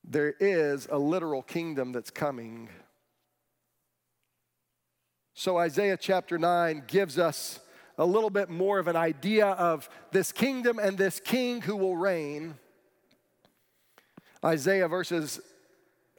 There 0.04 0.36
is 0.40 0.88
a 0.90 0.98
literal 0.98 1.42
kingdom 1.42 1.92
that's 1.92 2.12
coming. 2.12 2.70
So, 5.34 5.58
Isaiah 5.58 5.98
chapter 5.98 6.38
9 6.38 6.84
gives 6.88 7.20
us 7.20 7.60
a 7.98 8.06
little 8.06 8.30
bit 8.30 8.50
more 8.50 8.80
of 8.80 8.88
an 8.88 8.96
idea 8.96 9.48
of 9.48 9.90
this 10.12 10.32
kingdom 10.32 10.80
and 10.80 10.98
this 10.98 11.20
king 11.20 11.62
who 11.62 11.76
will 11.76 11.98
reign. 11.98 12.56
Isaiah 14.46 14.88
verses 14.88 15.42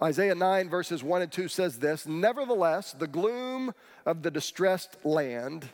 Isaiah 0.02 0.34
9, 0.34 0.68
verses 0.68 1.02
1 1.02 1.22
and 1.22 1.32
2 1.32 1.48
says 1.48 1.78
this 1.78 2.06
Nevertheless, 2.06 2.92
the 2.92 3.06
gloom 3.06 3.74
of 4.06 4.22
the 4.22 4.30
distressed 4.30 4.96
land 5.04 5.68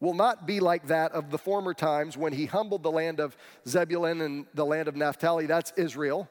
will 0.00 0.14
not 0.14 0.46
be 0.46 0.60
like 0.60 0.86
that 0.86 1.12
of 1.12 1.30
the 1.30 1.38
former 1.38 1.74
times 1.74 2.16
when 2.16 2.32
he 2.32 2.46
humbled 2.46 2.82
the 2.82 2.90
land 2.90 3.20
of 3.20 3.36
Zebulun 3.66 4.20
and 4.20 4.46
the 4.54 4.64
land 4.64 4.88
of 4.88 4.96
Naphtali, 4.96 5.46
that's 5.46 5.72
Israel. 5.76 6.28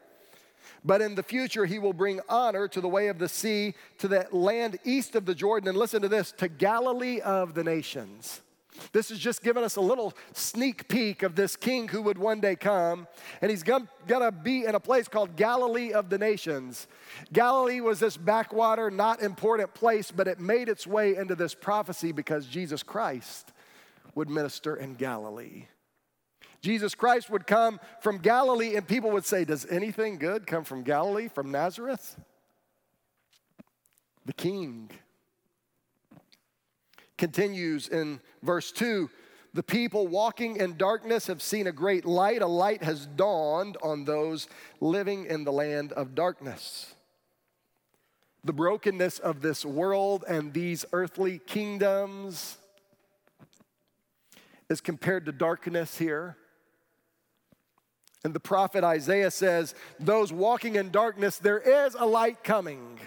But 0.83 1.01
in 1.01 1.15
the 1.15 1.23
future, 1.23 1.65
he 1.65 1.79
will 1.79 1.93
bring 1.93 2.19
honor 2.29 2.67
to 2.67 2.81
the 2.81 2.87
way 2.87 3.07
of 3.07 3.17
the 3.17 3.29
sea, 3.29 3.73
to 3.99 4.07
the 4.07 4.27
land 4.31 4.79
east 4.83 5.15
of 5.15 5.25
the 5.25 5.35
Jordan, 5.35 5.69
and 5.69 5.77
listen 5.77 6.01
to 6.01 6.07
this 6.07 6.31
to 6.33 6.47
Galilee 6.47 7.21
of 7.21 7.53
the 7.53 7.63
nations. 7.63 8.41
This 8.91 9.11
is 9.11 9.19
just 9.19 9.43
giving 9.43 9.63
us 9.63 9.75
a 9.75 9.81
little 9.81 10.13
sneak 10.33 10.87
peek 10.87 11.23
of 11.23 11.35
this 11.35 11.55
king 11.55 11.87
who 11.87 12.01
would 12.03 12.17
one 12.17 12.39
day 12.39 12.55
come. 12.55 13.07
And 13.41 13.49
he's 13.51 13.63
going 13.63 13.87
to 14.07 14.31
be 14.31 14.65
in 14.65 14.75
a 14.75 14.79
place 14.79 15.07
called 15.07 15.35
Galilee 15.35 15.91
of 15.91 16.09
the 16.09 16.17
Nations. 16.17 16.87
Galilee 17.33 17.81
was 17.81 17.99
this 17.99 18.17
backwater, 18.17 18.89
not 18.91 19.21
important 19.21 19.73
place, 19.73 20.11
but 20.11 20.27
it 20.27 20.39
made 20.39 20.69
its 20.69 20.85
way 20.87 21.15
into 21.15 21.35
this 21.35 21.53
prophecy 21.53 22.11
because 22.11 22.45
Jesus 22.45 22.83
Christ 22.83 23.51
would 24.15 24.29
minister 24.29 24.75
in 24.75 24.95
Galilee. 24.95 25.65
Jesus 26.61 26.95
Christ 26.95 27.29
would 27.29 27.45
come 27.45 27.79
from 28.01 28.17
Galilee, 28.17 28.75
and 28.75 28.87
people 28.87 29.11
would 29.11 29.25
say, 29.25 29.45
Does 29.45 29.67
anything 29.67 30.17
good 30.17 30.47
come 30.47 30.63
from 30.63 30.81
Galilee, 30.81 31.27
from 31.27 31.51
Nazareth? 31.51 32.17
The 34.25 34.33
king 34.33 34.89
continues 37.17 37.87
in 37.87 38.19
verse 38.41 38.71
2 38.71 39.09
the 39.55 39.63
people 39.63 40.05
walking 40.05 40.57
in 40.57 40.75
darkness 40.75 41.27
have 41.27 41.41
seen 41.41 41.65
a 41.65 41.71
great 41.71 42.03
light. 42.03 42.41
A 42.41 42.45
light 42.45 42.83
has 42.83 43.05
dawned 43.05 43.77
on 43.81 44.03
those 44.03 44.49
living 44.81 45.27
in 45.27 45.45
the 45.45 45.51
land 45.53 45.93
of 45.93 46.13
darkness. 46.13 46.93
The 48.43 48.51
brokenness 48.51 49.17
of 49.19 49.41
this 49.41 49.63
world 49.63 50.25
and 50.27 50.51
these 50.51 50.83
earthly 50.91 51.39
kingdoms 51.39 52.57
is 54.69 54.81
compared 54.81 55.25
to 55.27 55.31
darkness 55.31 55.97
here. 55.97 56.35
And 58.25 58.33
the 58.33 58.41
prophet 58.41 58.83
Isaiah 58.83 59.31
says, 59.31 59.73
Those 60.01 60.33
walking 60.33 60.75
in 60.75 60.91
darkness, 60.91 61.37
there 61.37 61.59
is 61.59 61.95
a 61.95 62.05
light 62.05 62.43
coming. 62.43 62.99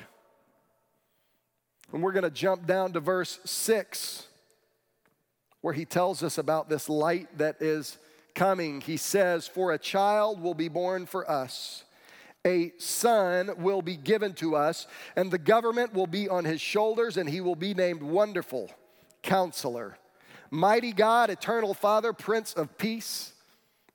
And 1.92 2.02
we're 2.02 2.12
going 2.12 2.24
to 2.24 2.30
jump 2.30 2.66
down 2.66 2.92
to 2.92 3.00
verse 3.00 3.38
6 3.44 4.28
where 5.60 5.74
he 5.74 5.84
tells 5.84 6.22
us 6.22 6.38
about 6.38 6.68
this 6.68 6.88
light 6.88 7.38
that 7.38 7.60
is 7.60 7.98
coming. 8.34 8.80
He 8.80 8.96
says, 8.96 9.46
For 9.48 9.72
a 9.72 9.78
child 9.78 10.40
will 10.40 10.54
be 10.54 10.68
born 10.68 11.06
for 11.06 11.28
us, 11.28 11.84
a 12.46 12.72
son 12.78 13.50
will 13.58 13.82
be 13.82 13.96
given 13.96 14.34
to 14.34 14.54
us, 14.54 14.86
and 15.16 15.30
the 15.30 15.38
government 15.38 15.92
will 15.92 16.06
be 16.06 16.28
on 16.28 16.44
his 16.44 16.60
shoulders, 16.60 17.16
and 17.16 17.28
he 17.28 17.40
will 17.40 17.56
be 17.56 17.74
named 17.74 18.02
Wonderful, 18.02 18.70
Counselor, 19.22 19.98
Mighty 20.50 20.92
God, 20.92 21.30
Eternal 21.30 21.74
Father, 21.74 22.12
Prince 22.12 22.54
of 22.54 22.78
Peace. 22.78 23.32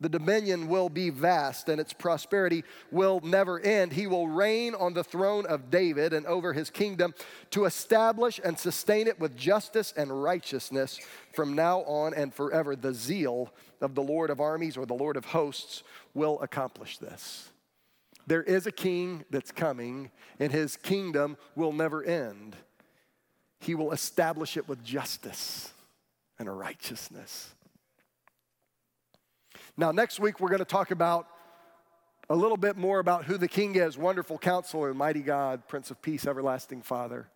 The 0.03 0.09
dominion 0.09 0.67
will 0.67 0.89
be 0.89 1.09
vast 1.09 1.69
and 1.69 1.79
its 1.79 1.93
prosperity 1.93 2.65
will 2.91 3.21
never 3.23 3.57
end. 3.61 3.93
He 3.93 4.05
will 4.05 4.27
reign 4.27 4.75
on 4.75 4.93
the 4.93 5.03
throne 5.03 5.45
of 5.45 5.71
David 5.71 6.11
and 6.11 6.25
over 6.25 6.51
his 6.51 6.69
kingdom 6.69 7.15
to 7.51 7.63
establish 7.63 8.37
and 8.43 8.59
sustain 8.59 9.07
it 9.07 9.17
with 9.17 9.37
justice 9.37 9.93
and 9.95 10.21
righteousness 10.21 10.99
from 11.31 11.55
now 11.55 11.83
on 11.83 12.13
and 12.13 12.33
forever. 12.33 12.75
The 12.75 12.93
zeal 12.93 13.53
of 13.79 13.95
the 13.95 14.03
Lord 14.03 14.29
of 14.29 14.41
armies 14.41 14.75
or 14.75 14.85
the 14.85 14.93
Lord 14.93 15.15
of 15.15 15.23
hosts 15.23 15.83
will 16.13 16.37
accomplish 16.41 16.97
this. 16.97 17.49
There 18.27 18.43
is 18.43 18.67
a 18.67 18.73
king 18.73 19.23
that's 19.29 19.53
coming, 19.53 20.11
and 20.37 20.51
his 20.51 20.75
kingdom 20.75 21.37
will 21.55 21.71
never 21.71 22.03
end. 22.03 22.57
He 23.61 23.73
will 23.73 23.93
establish 23.93 24.57
it 24.57 24.67
with 24.67 24.83
justice 24.83 25.71
and 26.37 26.57
righteousness. 26.59 27.53
Now, 29.75 29.91
next 29.91 30.19
week, 30.19 30.39
we're 30.39 30.49
going 30.49 30.59
to 30.59 30.65
talk 30.65 30.91
about 30.91 31.27
a 32.29 32.35
little 32.35 32.57
bit 32.57 32.77
more 32.77 32.99
about 32.99 33.25
who 33.25 33.37
the 33.37 33.47
king 33.47 33.75
is 33.75 33.97
wonderful 33.97 34.37
counselor, 34.37 34.93
mighty 34.93 35.21
God, 35.21 35.67
Prince 35.67 35.89
of 35.89 35.99
Peace, 35.99 36.27
everlasting 36.27 36.83
Father. 36.83 37.27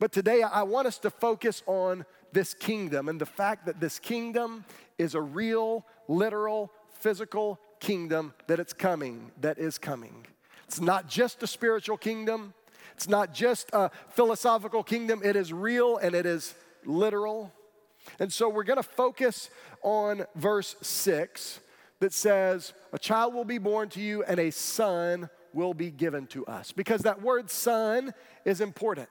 But 0.00 0.10
today, 0.10 0.42
I 0.42 0.64
want 0.64 0.88
us 0.88 0.98
to 0.98 1.10
focus 1.10 1.62
on 1.66 2.04
this 2.32 2.54
kingdom 2.54 3.08
and 3.08 3.20
the 3.20 3.26
fact 3.26 3.66
that 3.66 3.78
this 3.78 4.00
kingdom 4.00 4.64
is 4.98 5.14
a 5.14 5.20
real, 5.20 5.86
literal, 6.08 6.72
physical 6.88 7.60
kingdom 7.78 8.34
that 8.48 8.58
it's 8.58 8.72
coming, 8.72 9.30
that 9.40 9.58
is 9.58 9.78
coming. 9.78 10.26
It's 10.66 10.80
not 10.80 11.08
just 11.08 11.40
a 11.44 11.46
spiritual 11.46 11.96
kingdom, 11.96 12.52
it's 12.94 13.08
not 13.08 13.32
just 13.32 13.70
a 13.72 13.92
philosophical 14.08 14.82
kingdom, 14.82 15.20
it 15.22 15.36
is 15.36 15.52
real 15.52 15.98
and 15.98 16.16
it 16.16 16.26
is 16.26 16.52
literal. 16.84 17.52
And 18.18 18.32
so 18.32 18.48
we're 18.48 18.64
going 18.64 18.78
to 18.78 18.82
focus 18.82 19.50
on 19.82 20.26
verse 20.34 20.76
6 20.82 21.60
that 22.00 22.12
says, 22.12 22.72
A 22.92 22.98
child 22.98 23.34
will 23.34 23.44
be 23.44 23.58
born 23.58 23.88
to 23.90 24.00
you 24.00 24.22
and 24.24 24.38
a 24.38 24.50
son 24.50 25.28
will 25.52 25.74
be 25.74 25.90
given 25.90 26.26
to 26.28 26.46
us. 26.46 26.72
Because 26.72 27.02
that 27.02 27.22
word 27.22 27.50
son 27.50 28.14
is 28.44 28.60
important. 28.60 29.08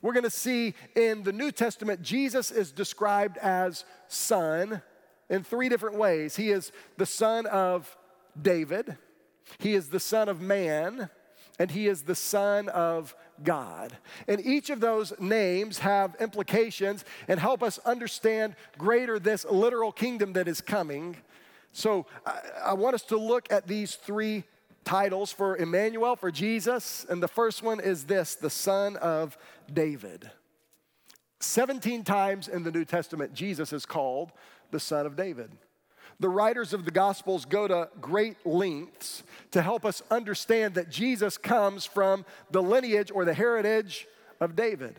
We're 0.00 0.12
going 0.12 0.24
to 0.24 0.30
see 0.30 0.74
in 0.96 1.22
the 1.22 1.32
New 1.32 1.52
Testament, 1.52 2.02
Jesus 2.02 2.50
is 2.50 2.72
described 2.72 3.38
as 3.38 3.84
son 4.08 4.82
in 5.30 5.44
three 5.44 5.68
different 5.68 5.96
ways. 5.96 6.36
He 6.36 6.50
is 6.50 6.72
the 6.96 7.06
son 7.06 7.46
of 7.46 7.96
David, 8.40 8.96
he 9.58 9.74
is 9.74 9.90
the 9.90 10.00
son 10.00 10.28
of 10.28 10.40
man, 10.40 11.10
and 11.58 11.70
he 11.70 11.86
is 11.86 12.02
the 12.02 12.14
son 12.14 12.68
of 12.70 13.14
God. 13.44 13.96
And 14.28 14.44
each 14.44 14.70
of 14.70 14.80
those 14.80 15.12
names 15.18 15.78
have 15.78 16.16
implications 16.20 17.04
and 17.28 17.38
help 17.38 17.62
us 17.62 17.78
understand 17.80 18.56
greater 18.78 19.18
this 19.18 19.44
literal 19.44 19.92
kingdom 19.92 20.32
that 20.34 20.48
is 20.48 20.60
coming. 20.60 21.16
So 21.72 22.06
I, 22.26 22.40
I 22.66 22.72
want 22.74 22.94
us 22.94 23.02
to 23.04 23.16
look 23.16 23.50
at 23.52 23.66
these 23.66 23.96
three 23.96 24.44
titles 24.84 25.32
for 25.32 25.56
Emmanuel, 25.56 26.16
for 26.16 26.30
Jesus. 26.30 27.06
And 27.08 27.22
the 27.22 27.28
first 27.28 27.62
one 27.62 27.80
is 27.80 28.04
this 28.04 28.34
the 28.34 28.50
Son 28.50 28.96
of 28.96 29.36
David. 29.72 30.30
17 31.40 32.04
times 32.04 32.48
in 32.48 32.62
the 32.62 32.70
New 32.70 32.84
Testament, 32.84 33.34
Jesus 33.34 33.72
is 33.72 33.84
called 33.84 34.32
the 34.70 34.80
Son 34.80 35.06
of 35.06 35.16
David 35.16 35.50
the 36.20 36.28
writers 36.28 36.72
of 36.72 36.84
the 36.84 36.90
Gospels 36.90 37.44
go 37.44 37.66
to 37.66 37.88
great 38.00 38.44
lengths 38.46 39.22
to 39.50 39.62
help 39.62 39.84
us 39.84 40.02
understand 40.10 40.74
that 40.74 40.90
Jesus 40.90 41.36
comes 41.36 41.84
from 41.84 42.24
the 42.50 42.62
lineage 42.62 43.10
or 43.12 43.24
the 43.24 43.34
heritage 43.34 44.06
of 44.40 44.54
David. 44.56 44.96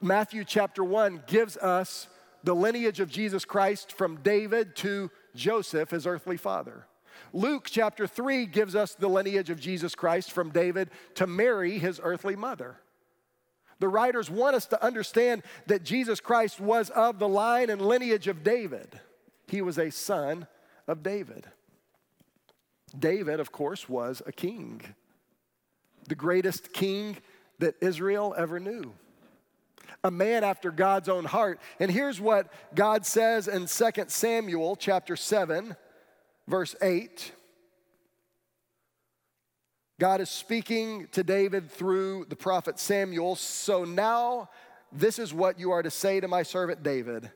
Matthew 0.00 0.44
chapter 0.44 0.82
1 0.84 1.24
gives 1.26 1.56
us 1.56 2.08
the 2.44 2.54
lineage 2.54 3.00
of 3.00 3.10
Jesus 3.10 3.44
Christ 3.44 3.92
from 3.92 4.16
David 4.16 4.76
to 4.76 5.10
Joseph, 5.34 5.90
his 5.90 6.06
earthly 6.06 6.36
father. 6.36 6.86
Luke 7.32 7.68
chapter 7.70 8.06
3 8.06 8.46
gives 8.46 8.74
us 8.74 8.94
the 8.94 9.08
lineage 9.08 9.50
of 9.50 9.60
Jesus 9.60 9.94
Christ 9.94 10.32
from 10.32 10.50
David 10.50 10.90
to 11.14 11.26
Mary, 11.26 11.78
his 11.78 12.00
earthly 12.02 12.36
mother. 12.36 12.76
The 13.78 13.88
writers 13.88 14.30
want 14.30 14.56
us 14.56 14.66
to 14.66 14.82
understand 14.82 15.42
that 15.66 15.82
Jesus 15.84 16.20
Christ 16.20 16.60
was 16.60 16.88
of 16.90 17.18
the 17.18 17.28
line 17.28 17.68
and 17.68 17.82
lineage 17.82 18.26
of 18.26 18.42
David. 18.42 19.00
He 19.46 19.62
was 19.62 19.78
a 19.78 19.90
son 19.90 20.46
of 20.86 21.02
David. 21.02 21.46
David, 22.96 23.40
of 23.40 23.52
course, 23.52 23.88
was 23.88 24.22
a 24.26 24.32
king, 24.32 24.82
the 26.08 26.14
greatest 26.14 26.72
king 26.72 27.16
that 27.58 27.74
Israel 27.80 28.34
ever 28.36 28.60
knew. 28.60 28.92
A 30.04 30.10
man 30.10 30.44
after 30.44 30.70
God's 30.70 31.08
own 31.08 31.24
heart. 31.24 31.60
And 31.80 31.90
here's 31.90 32.20
what 32.20 32.52
God 32.74 33.06
says 33.06 33.48
in 33.48 33.66
2 33.66 34.04
Samuel 34.08 34.76
chapter 34.76 35.16
7, 35.16 35.74
verse 36.46 36.76
8. 36.80 37.32
God 39.98 40.20
is 40.20 40.28
speaking 40.28 41.08
to 41.12 41.24
David 41.24 41.70
through 41.70 42.26
the 42.28 42.36
prophet 42.36 42.78
Samuel. 42.78 43.34
So 43.36 43.84
now, 43.84 44.50
this 44.92 45.18
is 45.18 45.32
what 45.32 45.58
you 45.58 45.70
are 45.70 45.82
to 45.82 45.90
say 45.90 46.20
to 46.20 46.28
my 46.28 46.42
servant 46.42 46.82
David. 46.82 47.30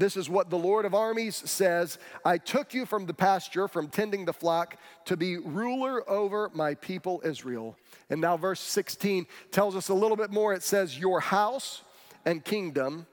This 0.00 0.16
is 0.16 0.30
what 0.30 0.48
the 0.48 0.56
Lord 0.56 0.86
of 0.86 0.94
armies 0.94 1.36
says 1.36 1.98
I 2.24 2.38
took 2.38 2.72
you 2.72 2.86
from 2.86 3.04
the 3.04 3.12
pasture, 3.12 3.68
from 3.68 3.88
tending 3.88 4.24
the 4.24 4.32
flock, 4.32 4.78
to 5.04 5.14
be 5.14 5.36
ruler 5.36 6.08
over 6.08 6.50
my 6.54 6.74
people 6.74 7.20
Israel. 7.22 7.76
And 8.08 8.18
now, 8.18 8.38
verse 8.38 8.60
16 8.60 9.26
tells 9.50 9.76
us 9.76 9.90
a 9.90 9.94
little 9.94 10.16
bit 10.16 10.30
more. 10.30 10.54
It 10.54 10.62
says, 10.62 10.98
Your 10.98 11.20
house 11.20 11.82
and 12.24 12.42
kingdom 12.42 13.06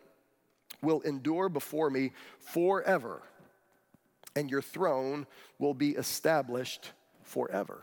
will 0.81 1.01
endure 1.01 1.49
before 1.49 1.89
me 1.89 2.13
forever, 2.39 3.21
and 4.37 4.49
your 4.49 4.61
throne 4.61 5.27
will 5.59 5.73
be 5.73 5.89
established 5.89 6.93
forever. 7.21 7.81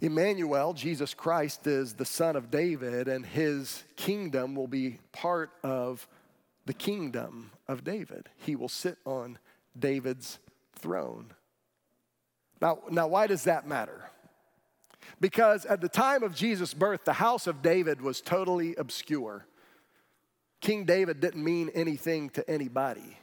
Emmanuel, 0.00 0.74
Jesus 0.74 1.12
Christ, 1.12 1.66
is 1.66 1.94
the 1.94 2.04
son 2.04 2.36
of 2.36 2.50
David, 2.50 3.08
and 3.08 3.26
his 3.26 3.82
kingdom 3.96 4.54
will 4.54 4.68
be 4.68 4.98
part 5.12 5.50
of 5.64 6.06
the 6.66 6.74
kingdom 6.74 7.50
of 7.66 7.82
David. 7.82 8.28
He 8.36 8.54
will 8.54 8.68
sit 8.68 8.98
on 9.04 9.38
David's 9.76 10.38
throne. 10.74 11.32
Now, 12.60 12.78
now 12.90 13.08
why 13.08 13.26
does 13.26 13.44
that 13.44 13.66
matter? 13.66 14.10
Because 15.20 15.66
at 15.66 15.80
the 15.80 15.88
time 15.88 16.22
of 16.22 16.34
Jesus' 16.34 16.74
birth, 16.74 17.04
the 17.04 17.12
house 17.14 17.46
of 17.46 17.62
David 17.62 18.00
was 18.00 18.20
totally 18.20 18.76
obscure. 18.76 19.46
King 20.60 20.84
David 20.84 21.20
didn't 21.20 21.42
mean 21.42 21.70
anything 21.74 22.30
to 22.30 22.48
anybody. 22.48 23.18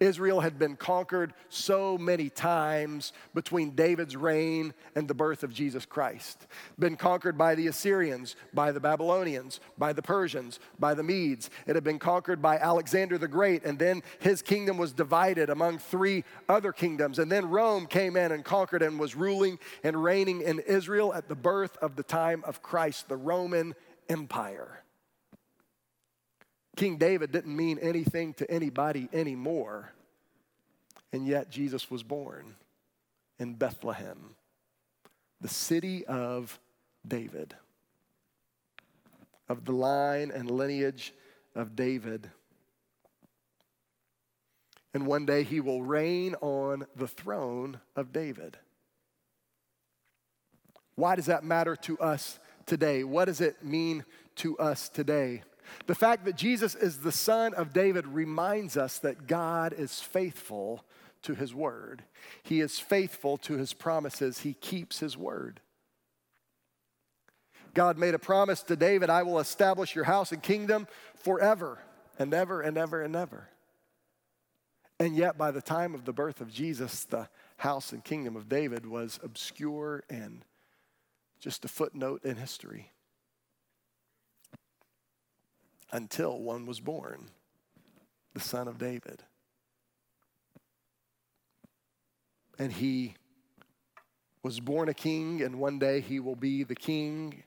Israel 0.00 0.40
had 0.40 0.58
been 0.58 0.76
conquered 0.76 1.34
so 1.50 1.98
many 1.98 2.30
times 2.30 3.12
between 3.34 3.70
David's 3.76 4.16
reign 4.16 4.72
and 4.96 5.06
the 5.06 5.14
birth 5.14 5.44
of 5.44 5.52
Jesus 5.52 5.84
Christ. 5.84 6.46
Been 6.78 6.96
conquered 6.96 7.36
by 7.36 7.54
the 7.54 7.66
Assyrians, 7.66 8.34
by 8.54 8.72
the 8.72 8.80
Babylonians, 8.80 9.60
by 9.76 9.92
the 9.92 10.02
Persians, 10.02 10.58
by 10.78 10.94
the 10.94 11.02
Medes. 11.02 11.50
It 11.66 11.74
had 11.74 11.84
been 11.84 11.98
conquered 11.98 12.40
by 12.40 12.56
Alexander 12.56 13.18
the 13.18 13.28
Great, 13.28 13.64
and 13.64 13.78
then 13.78 14.02
his 14.20 14.40
kingdom 14.40 14.78
was 14.78 14.92
divided 14.92 15.50
among 15.50 15.78
three 15.78 16.24
other 16.48 16.72
kingdoms. 16.72 17.18
And 17.18 17.30
then 17.30 17.50
Rome 17.50 17.86
came 17.86 18.16
in 18.16 18.32
and 18.32 18.44
conquered 18.44 18.82
and 18.82 18.98
was 18.98 19.14
ruling 19.14 19.58
and 19.84 20.02
reigning 20.02 20.40
in 20.40 20.60
Israel 20.60 21.12
at 21.12 21.28
the 21.28 21.36
birth 21.36 21.76
of 21.82 21.96
the 21.96 22.02
time 22.02 22.42
of 22.46 22.62
Christ, 22.62 23.08
the 23.08 23.16
Roman 23.16 23.74
Empire. 24.08 24.82
King 26.76 26.96
David 26.96 27.32
didn't 27.32 27.54
mean 27.54 27.78
anything 27.78 28.34
to 28.34 28.50
anybody 28.50 29.08
anymore. 29.12 29.92
And 31.12 31.26
yet 31.26 31.50
Jesus 31.50 31.90
was 31.90 32.02
born 32.02 32.54
in 33.38 33.54
Bethlehem, 33.54 34.36
the 35.40 35.48
city 35.48 36.06
of 36.06 36.58
David, 37.06 37.54
of 39.48 39.64
the 39.64 39.72
line 39.72 40.30
and 40.30 40.50
lineage 40.50 41.12
of 41.54 41.74
David. 41.74 42.30
And 44.94 45.06
one 45.06 45.26
day 45.26 45.42
he 45.42 45.60
will 45.60 45.82
reign 45.82 46.34
on 46.40 46.86
the 46.94 47.08
throne 47.08 47.80
of 47.96 48.12
David. 48.12 48.56
Why 50.94 51.16
does 51.16 51.26
that 51.26 51.44
matter 51.44 51.76
to 51.76 51.98
us 51.98 52.38
today? 52.66 53.04
What 53.04 53.24
does 53.24 53.40
it 53.40 53.64
mean 53.64 54.04
to 54.36 54.58
us 54.58 54.88
today? 54.88 55.42
The 55.86 55.94
fact 55.94 56.24
that 56.24 56.36
Jesus 56.36 56.74
is 56.74 56.98
the 56.98 57.12
son 57.12 57.54
of 57.54 57.72
David 57.72 58.06
reminds 58.06 58.76
us 58.76 58.98
that 58.98 59.26
God 59.26 59.72
is 59.72 60.00
faithful 60.00 60.84
to 61.22 61.34
his 61.34 61.54
word. 61.54 62.02
He 62.42 62.60
is 62.60 62.78
faithful 62.78 63.36
to 63.38 63.56
his 63.56 63.72
promises. 63.72 64.40
He 64.40 64.54
keeps 64.54 65.00
his 65.00 65.16
word. 65.16 65.60
God 67.74 67.98
made 67.98 68.14
a 68.14 68.18
promise 68.18 68.62
to 68.64 68.76
David 68.76 69.10
I 69.10 69.22
will 69.22 69.38
establish 69.38 69.94
your 69.94 70.04
house 70.04 70.32
and 70.32 70.42
kingdom 70.42 70.88
forever 71.14 71.78
and 72.18 72.34
ever 72.34 72.60
and 72.60 72.76
ever 72.76 73.02
and 73.02 73.14
ever. 73.14 73.48
And 74.98 75.16
yet, 75.16 75.38
by 75.38 75.50
the 75.50 75.62
time 75.62 75.94
of 75.94 76.04
the 76.04 76.12
birth 76.12 76.40
of 76.40 76.52
Jesus, 76.52 77.04
the 77.04 77.28
house 77.56 77.92
and 77.92 78.04
kingdom 78.04 78.36
of 78.36 78.48
David 78.48 78.84
was 78.84 79.18
obscure 79.22 80.02
and 80.10 80.44
just 81.38 81.64
a 81.64 81.68
footnote 81.68 82.24
in 82.24 82.36
history 82.36 82.90
until 85.92 86.38
one 86.38 86.66
was 86.66 86.80
born, 86.80 87.30
the 88.34 88.40
son 88.40 88.68
of 88.68 88.78
David. 88.78 89.22
And 92.58 92.72
he 92.72 93.14
was 94.42 94.60
born 94.60 94.88
a 94.88 94.94
king, 94.94 95.42
and 95.42 95.58
one 95.58 95.78
day 95.78 96.00
he 96.00 96.20
will 96.20 96.36
be 96.36 96.62
the 96.62 96.74
king 96.74 97.42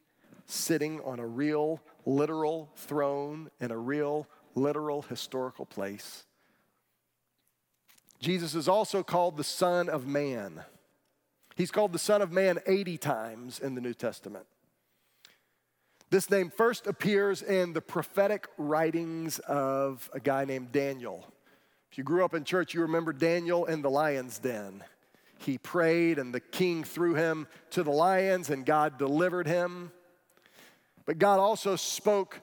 sitting 0.46 1.00
on 1.02 1.20
a 1.20 1.26
real, 1.26 1.82
literal 2.06 2.70
throne 2.76 3.50
in 3.60 3.72
a 3.72 3.78
real, 3.78 4.28
literal, 4.56 5.04
historical 5.04 5.66
place. 5.66 6.26
Jesus 8.20 8.56
is 8.56 8.68
also 8.68 9.04
called 9.04 9.38
the 9.38 9.44
Son 9.44 9.90
of 9.90 10.06
Man. 10.06 10.64
He's 11.56 11.72
called 11.72 11.94
the 11.94 12.00
Son 12.00 12.22
of 12.22 12.32
Man 12.32 12.60
80 12.66 12.98
times 12.98 13.60
in 13.60 13.76
the 13.76 13.82
New 13.82 13.94
Testament. 13.94 14.46
This 16.14 16.30
name 16.30 16.52
first 16.52 16.86
appears 16.86 17.42
in 17.42 17.74
the 17.74 17.82
prophetic 17.82 18.48
writings 18.60 19.40
of 19.40 20.12
a 20.14 20.20
guy 20.20 20.46
named 20.46 20.72
Daniel. 20.72 21.26
If 21.92 21.98
you 21.98 22.04
grew 22.04 22.24
up 22.24 22.36
in 22.36 22.44
church, 22.44 22.76
you 22.76 22.82
remember 22.82 23.14
Daniel 23.14 23.66
in 23.66 23.82
the 23.82 23.90
lion's 23.90 24.38
den. 24.38 24.84
He 25.40 25.58
prayed, 25.58 26.20
and 26.20 26.32
the 26.32 26.40
king 26.40 26.84
threw 26.84 27.16
him 27.16 27.48
to 27.72 27.82
the 27.82 27.90
lions, 27.90 28.52
and 28.52 28.64
God 28.64 29.00
delivered 29.00 29.48
him. 29.48 29.92
But 31.08 31.18
God 31.18 31.40
also 31.40 31.76
spoke 31.76 32.42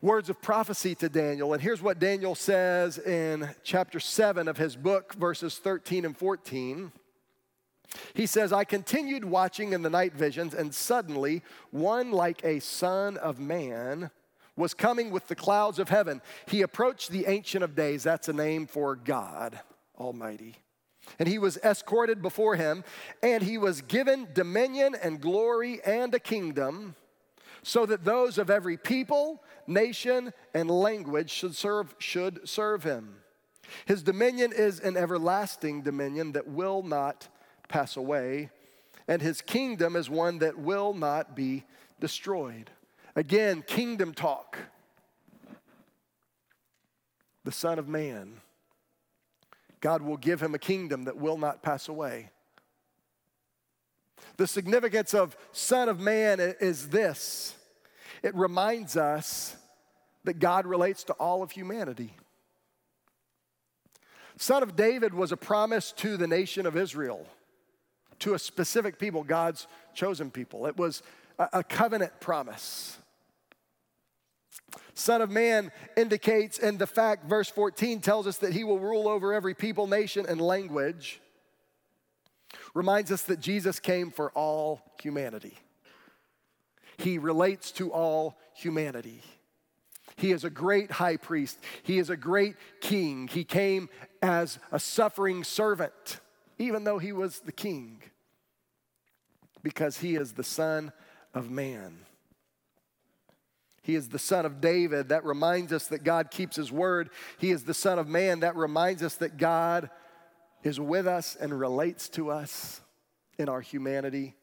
words 0.00 0.28
of 0.28 0.42
prophecy 0.42 0.96
to 0.96 1.08
Daniel. 1.08 1.52
And 1.52 1.62
here's 1.62 1.80
what 1.80 2.00
Daniel 2.00 2.34
says 2.34 2.98
in 2.98 3.50
chapter 3.62 4.00
7 4.00 4.48
of 4.48 4.56
his 4.56 4.74
book, 4.74 5.14
verses 5.14 5.58
13 5.58 6.04
and 6.04 6.18
14. 6.18 6.90
He 8.14 8.26
says, 8.26 8.52
I 8.52 8.64
continued 8.64 9.24
watching 9.24 9.72
in 9.72 9.82
the 9.82 9.90
night 9.90 10.14
visions, 10.14 10.54
and 10.54 10.74
suddenly 10.74 11.42
one 11.70 12.10
like 12.10 12.44
a 12.44 12.60
son 12.60 13.16
of 13.18 13.38
man 13.38 14.10
was 14.56 14.74
coming 14.74 15.10
with 15.10 15.28
the 15.28 15.34
clouds 15.34 15.78
of 15.78 15.88
heaven. 15.88 16.20
He 16.46 16.62
approached 16.62 17.10
the 17.10 17.26
Ancient 17.26 17.64
of 17.64 17.74
Days, 17.74 18.02
that's 18.02 18.28
a 18.28 18.32
name 18.32 18.66
for 18.66 18.96
God 18.96 19.58
Almighty. 19.98 20.56
And 21.18 21.28
he 21.28 21.38
was 21.38 21.56
escorted 21.58 22.22
before 22.22 22.56
him, 22.56 22.84
and 23.22 23.42
he 23.42 23.58
was 23.58 23.80
given 23.80 24.28
dominion 24.32 24.94
and 25.02 25.20
glory 25.20 25.80
and 25.84 26.14
a 26.14 26.20
kingdom 26.20 26.94
so 27.62 27.86
that 27.86 28.04
those 28.04 28.38
of 28.38 28.50
every 28.50 28.76
people, 28.76 29.42
nation, 29.66 30.32
and 30.52 30.70
language 30.70 31.30
should 31.30 31.54
serve, 31.54 31.94
should 31.98 32.48
serve 32.48 32.84
him. 32.84 33.16
His 33.86 34.02
dominion 34.02 34.52
is 34.52 34.80
an 34.80 34.96
everlasting 34.96 35.82
dominion 35.82 36.32
that 36.32 36.48
will 36.48 36.82
not 36.82 37.28
pass 37.72 37.96
away, 37.96 38.50
and 39.08 39.20
his 39.22 39.40
kingdom 39.40 39.96
is 39.96 40.08
one 40.08 40.38
that 40.38 40.58
will 40.58 40.92
not 40.92 41.34
be 41.34 41.64
destroyed. 41.98 42.70
Again, 43.16 43.62
kingdom 43.66 44.12
talk. 44.12 44.58
The 47.44 47.52
Son 47.52 47.78
of 47.78 47.88
Man. 47.88 48.40
God 49.80 50.02
will 50.02 50.16
give 50.16 50.40
him 50.40 50.54
a 50.54 50.58
kingdom 50.58 51.04
that 51.04 51.16
will 51.16 51.38
not 51.38 51.62
pass 51.62 51.88
away. 51.88 52.30
The 54.36 54.46
significance 54.46 55.12
of 55.12 55.36
Son 55.50 55.88
of 55.88 55.98
Man 55.98 56.38
is 56.40 56.90
this 56.90 57.56
it 58.22 58.34
reminds 58.36 58.96
us 58.96 59.56
that 60.24 60.38
God 60.38 60.66
relates 60.66 61.02
to 61.04 61.12
all 61.14 61.42
of 61.42 61.50
humanity. 61.50 62.14
Son 64.36 64.62
of 64.62 64.76
David 64.76 65.14
was 65.14 65.32
a 65.32 65.36
promise 65.36 65.92
to 65.92 66.16
the 66.16 66.26
nation 66.26 66.66
of 66.66 66.76
Israel, 66.76 67.26
to 68.22 68.34
a 68.34 68.38
specific 68.38 68.98
people, 68.98 69.22
God's 69.24 69.66
chosen 69.94 70.30
people. 70.30 70.66
It 70.66 70.76
was 70.76 71.02
a 71.38 71.62
covenant 71.64 72.20
promise. 72.20 72.98
Son 74.94 75.22
of 75.22 75.30
Man 75.30 75.72
indicates, 75.96 76.58
and 76.58 76.78
the 76.78 76.86
fact, 76.86 77.26
verse 77.26 77.48
14 77.48 78.00
tells 78.00 78.26
us 78.26 78.38
that 78.38 78.52
he 78.52 78.64
will 78.64 78.78
rule 78.78 79.08
over 79.08 79.32
every 79.32 79.54
people, 79.54 79.86
nation, 79.86 80.24
and 80.28 80.40
language 80.40 81.20
reminds 82.74 83.10
us 83.10 83.22
that 83.22 83.40
Jesus 83.40 83.80
came 83.80 84.10
for 84.10 84.30
all 84.32 84.80
humanity. 85.02 85.58
He 86.98 87.18
relates 87.18 87.72
to 87.72 87.90
all 87.92 88.38
humanity. 88.54 89.22
He 90.16 90.30
is 90.30 90.44
a 90.44 90.50
great 90.50 90.90
high 90.90 91.16
priest. 91.16 91.58
He 91.82 91.98
is 91.98 92.10
a 92.10 92.16
great 92.16 92.54
king. 92.80 93.28
He 93.28 93.44
came 93.44 93.88
as 94.22 94.58
a 94.70 94.78
suffering 94.78 95.42
servant, 95.42 96.20
even 96.58 96.84
though 96.84 96.98
he 96.98 97.12
was 97.12 97.40
the 97.40 97.52
king, 97.52 98.02
because 99.62 99.98
he 99.98 100.16
is 100.16 100.32
the 100.32 100.44
Son 100.44 100.92
of 101.34 101.50
Man. 101.50 101.98
He 103.82 103.96
is 103.96 104.08
the 104.08 104.18
son 104.18 104.46
of 104.46 104.60
David. 104.60 105.08
That 105.08 105.24
reminds 105.24 105.72
us 105.72 105.88
that 105.88 106.04
God 106.04 106.30
keeps 106.30 106.54
his 106.54 106.70
word. 106.70 107.10
He 107.38 107.50
is 107.50 107.64
the 107.64 107.74
son 107.74 107.98
of 107.98 108.08
man. 108.08 108.40
That 108.40 108.54
reminds 108.54 109.02
us 109.02 109.16
that 109.16 109.36
God 109.36 109.90
is 110.62 110.78
with 110.78 111.08
us 111.08 111.36
and 111.38 111.58
relates 111.58 112.08
to 112.10 112.30
us 112.30 112.80
in 113.38 113.48
our 113.48 113.60
humanity. 113.60 114.36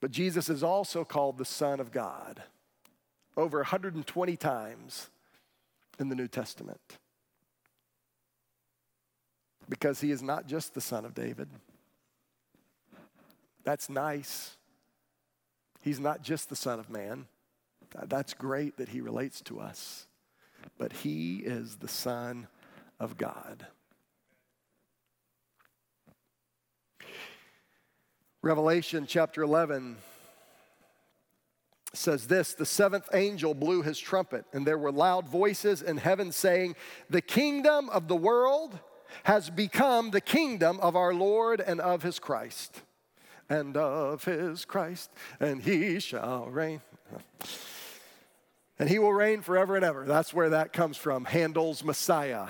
But 0.00 0.12
Jesus 0.12 0.48
is 0.48 0.62
also 0.62 1.04
called 1.04 1.38
the 1.38 1.44
Son 1.44 1.80
of 1.80 1.90
God 1.90 2.40
over 3.36 3.58
120 3.58 4.36
times 4.36 5.10
in 5.98 6.08
the 6.08 6.14
New 6.14 6.28
Testament. 6.28 6.98
Because 9.68 10.00
he 10.00 10.12
is 10.12 10.22
not 10.22 10.46
just 10.46 10.74
the 10.74 10.80
Son 10.80 11.04
of 11.04 11.14
David. 11.14 11.48
That's 13.68 13.90
nice. 13.90 14.56
He's 15.82 16.00
not 16.00 16.22
just 16.22 16.48
the 16.48 16.56
Son 16.56 16.80
of 16.80 16.88
Man. 16.88 17.26
That's 18.06 18.32
great 18.32 18.78
that 18.78 18.88
he 18.88 19.02
relates 19.02 19.42
to 19.42 19.60
us. 19.60 20.06
But 20.78 20.90
he 20.90 21.40
is 21.40 21.76
the 21.76 21.86
Son 21.86 22.46
of 22.98 23.18
God. 23.18 23.66
Revelation 28.40 29.04
chapter 29.06 29.42
11 29.42 29.98
says 31.92 32.26
this 32.26 32.54
The 32.54 32.64
seventh 32.64 33.10
angel 33.12 33.52
blew 33.52 33.82
his 33.82 33.98
trumpet, 33.98 34.46
and 34.54 34.66
there 34.66 34.78
were 34.78 34.90
loud 34.90 35.28
voices 35.28 35.82
in 35.82 35.98
heaven 35.98 36.32
saying, 36.32 36.74
The 37.10 37.20
kingdom 37.20 37.90
of 37.90 38.08
the 38.08 38.16
world 38.16 38.78
has 39.24 39.50
become 39.50 40.10
the 40.10 40.22
kingdom 40.22 40.80
of 40.80 40.96
our 40.96 41.12
Lord 41.12 41.60
and 41.60 41.82
of 41.82 42.02
his 42.02 42.18
Christ, 42.18 42.80
and 43.48 43.76
of 43.76 44.24
his 44.24 44.64
Christ, 44.64 45.10
and 45.40 45.62
he 45.62 46.00
shall 46.00 46.46
reign. 46.46 46.80
And 48.78 48.88
he 48.88 48.98
will 48.98 49.12
reign 49.12 49.40
forever 49.42 49.74
and 49.74 49.84
ever. 49.84 50.04
That's 50.04 50.32
where 50.32 50.50
that 50.50 50.72
comes 50.72 50.96
from. 50.96 51.24
Handel's 51.24 51.82
Messiah. 51.82 52.48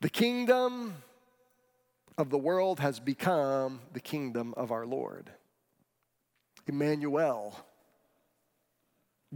The 0.00 0.10
kingdom 0.10 0.94
of 2.16 2.30
the 2.30 2.38
world 2.38 2.80
has 2.80 3.00
become 3.00 3.80
the 3.92 4.00
kingdom 4.00 4.54
of 4.56 4.70
our 4.70 4.86
Lord. 4.86 5.30
Emmanuel, 6.66 7.54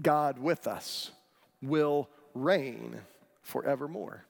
God 0.01 0.39
with 0.39 0.67
us, 0.67 1.11
will 1.63 2.09
reign 2.35 3.01
forevermore. 3.41 4.25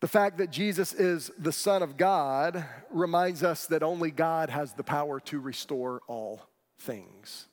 The 0.00 0.08
fact 0.08 0.38
that 0.38 0.50
Jesus 0.50 0.92
is 0.92 1.30
the 1.38 1.52
Son 1.52 1.82
of 1.82 1.96
God 1.96 2.64
reminds 2.90 3.42
us 3.42 3.66
that 3.66 3.82
only 3.82 4.10
God 4.10 4.50
has 4.50 4.72
the 4.74 4.82
power 4.82 5.20
to 5.20 5.40
restore 5.40 6.02
all 6.06 6.42
things. 6.78 7.48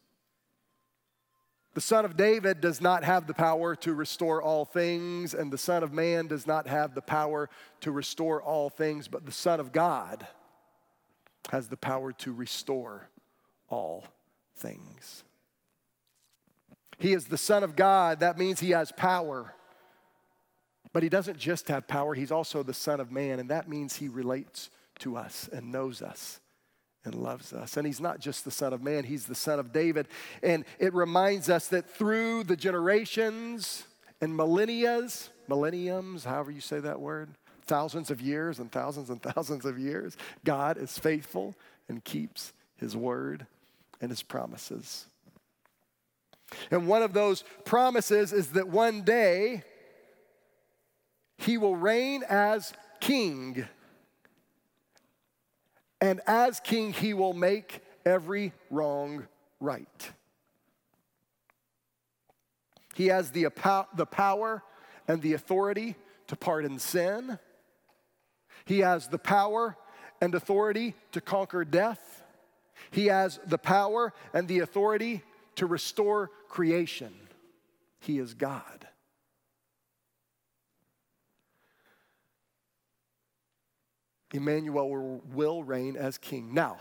The 1.74 1.82
Son 1.82 2.06
of 2.06 2.16
David 2.16 2.62
does 2.62 2.82
not 2.82 3.04
have 3.04 3.26
the 3.26 3.34
power 3.34 3.76
to 3.78 3.94
restore 3.94 4.42
all 4.42 4.66
things, 4.66 5.34
and 5.34 5.52
the 5.52 5.58
Son 5.58 5.82
of 5.84 5.92
Man 5.92 6.28
does 6.28 6.46
not 6.46 6.68
have 6.68 6.94
the 6.94 7.02
power 7.02 7.50
to 7.82 7.92
restore 7.92 8.42
all 8.42 8.70
things, 8.70 9.08
but 9.08 9.26
the 9.26 9.32
Son 9.32 9.60
of 9.60 9.72
God 9.72 10.28
has 11.50 11.70
the 11.70 11.78
power 11.78 12.12
to 12.12 12.32
restore 12.32 13.10
all 13.70 14.06
things. 14.56 15.24
He 17.00 17.14
is 17.14 17.26
the 17.26 17.38
Son 17.38 17.64
of 17.64 17.76
God. 17.76 18.20
That 18.20 18.38
means 18.38 18.60
he 18.60 18.72
has 18.72 18.92
power. 18.92 19.56
But 20.94 21.04
he 21.04 21.10
doesn't 21.10 21.40
just 21.40 21.68
have 21.68 21.88
power, 21.88 22.14
he's 22.14 22.32
also 22.32 22.64
the 22.64 22.74
Son 22.74 23.00
of 23.00 23.12
Man, 23.12 23.40
and 23.40 23.50
that 23.50 23.68
means 23.68 23.96
he 23.96 24.08
relates 24.08 24.70
to 25.00 25.18
us 25.18 25.50
and 25.52 25.72
knows 25.72 26.02
us 26.02 26.40
and 27.04 27.16
loves 27.16 27.52
us. 27.52 27.78
And 27.78 27.86
he's 27.86 28.00
not 28.00 28.20
just 28.20 28.46
the 28.46 28.52
Son 28.52 28.74
of 28.74 28.82
Man, 28.82 29.04
he's 29.04 29.26
the 29.26 29.36
Son 29.36 29.60
of 29.60 29.74
David. 29.74 30.08
And 30.42 30.66
it 30.80 30.94
reminds 30.94 31.50
us 31.50 31.68
that 31.70 31.90
through 31.90 32.44
the 32.44 32.56
generations 32.56 33.86
and 34.22 34.38
millennias, 34.38 35.30
millenniums, 35.48 36.24
however 36.24 36.52
you 36.52 36.62
say 36.62 36.80
that 36.80 37.00
word, 37.00 37.32
thousands 37.66 38.12
of 38.12 38.22
years 38.22 38.60
and 38.60 38.72
thousands 38.72 39.10
and 39.10 39.22
thousands 39.22 39.66
of 39.66 39.80
years, 39.80 40.16
God 40.46 40.78
is 40.78 40.98
faithful 40.98 41.56
and 41.90 42.04
keeps 42.04 42.54
his 42.78 42.96
word 42.96 43.48
and 44.00 44.10
his 44.10 44.24
promises. 44.24 45.08
And 46.70 46.88
one 46.88 47.02
of 47.02 47.14
those 47.14 47.44
promises 47.66 48.32
is 48.32 48.50
that 48.50 48.68
one 48.68 49.02
day 49.02 49.64
he 51.46 51.58
will 51.58 51.76
reign 51.76 52.24
as 52.30 52.74
king 53.00 53.66
and 56.04 56.20
as 56.28 56.60
king, 56.60 56.92
he 56.92 57.14
will 57.14 57.32
make 57.32 57.80
every 58.06 58.52
wrong 58.70 59.26
right. 59.62 60.12
He 62.94 63.08
has 63.08 63.32
the, 63.32 63.48
the 63.96 64.06
power 64.06 64.62
and 65.08 65.22
the 65.22 65.32
authority 65.32 65.96
to 66.28 66.36
pardon 66.36 66.78
sin. 66.78 67.40
He 68.66 68.80
has 68.80 69.08
the 69.08 69.18
power 69.18 69.78
and 70.20 70.36
authority 70.36 70.94
to 71.14 71.22
conquer 71.22 71.64
death. 71.64 72.22
He 72.92 73.06
has 73.06 73.40
the 73.46 73.58
power 73.58 74.12
and 74.34 74.50
the 74.50 74.60
authority 74.60 75.24
to 75.56 75.66
restore 75.66 76.32
creation. 76.50 77.14
He 78.02 78.20
is 78.20 78.34
God. 78.34 78.90
Emmanuel 84.34 85.22
will 85.32 85.64
reign 85.64 85.96
as 85.96 86.18
king. 86.18 86.54
Now, 86.54 86.78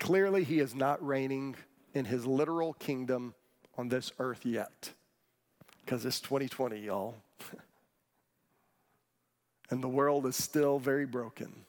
clearly, 0.00 0.42
he 0.44 0.58
is 0.58 0.74
not 0.74 1.04
reigning 1.04 1.54
in 1.94 2.04
his 2.04 2.26
literal 2.26 2.74
kingdom 2.74 3.34
on 3.78 3.88
this 3.88 4.12
earth 4.18 4.44
yet, 4.44 4.92
because 5.84 6.04
it's 6.04 6.20
2020, 6.20 6.80
y'all. 6.80 7.14
and 9.70 9.82
the 9.82 9.88
world 9.88 10.26
is 10.26 10.36
still 10.36 10.80
very 10.80 11.06
broken. 11.06 11.64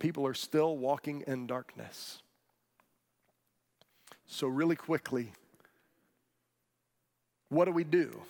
People 0.00 0.26
are 0.26 0.34
still 0.34 0.76
walking 0.76 1.22
in 1.26 1.46
darkness. 1.46 2.22
So, 4.26 4.48
really 4.48 4.76
quickly, 4.76 5.32
what 7.50 7.66
do 7.66 7.72
we 7.72 7.84
do? 7.84 8.20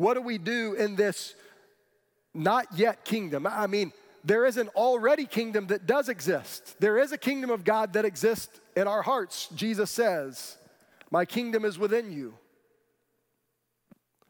What 0.00 0.14
do 0.14 0.22
we 0.22 0.38
do 0.38 0.72
in 0.72 0.96
this 0.96 1.34
not 2.32 2.68
yet 2.74 3.04
kingdom? 3.04 3.46
I 3.46 3.66
mean, 3.66 3.92
there 4.24 4.46
is 4.46 4.56
an 4.56 4.68
already 4.68 5.26
kingdom 5.26 5.66
that 5.66 5.86
does 5.86 6.08
exist. 6.08 6.80
There 6.80 6.96
is 6.96 7.12
a 7.12 7.18
kingdom 7.18 7.50
of 7.50 7.64
God 7.64 7.92
that 7.92 8.06
exists 8.06 8.60
in 8.74 8.88
our 8.88 9.02
hearts. 9.02 9.48
Jesus 9.54 9.90
says, 9.90 10.56
My 11.10 11.26
kingdom 11.26 11.66
is 11.66 11.78
within 11.78 12.12
you. 12.12 12.32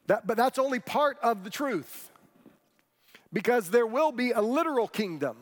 That, 0.08 0.26
but 0.26 0.36
that's 0.36 0.58
only 0.58 0.80
part 0.80 1.18
of 1.22 1.44
the 1.44 1.50
truth 1.50 2.10
because 3.32 3.70
there 3.70 3.86
will 3.86 4.10
be 4.10 4.32
a 4.32 4.40
literal 4.40 4.88
kingdom. 4.88 5.36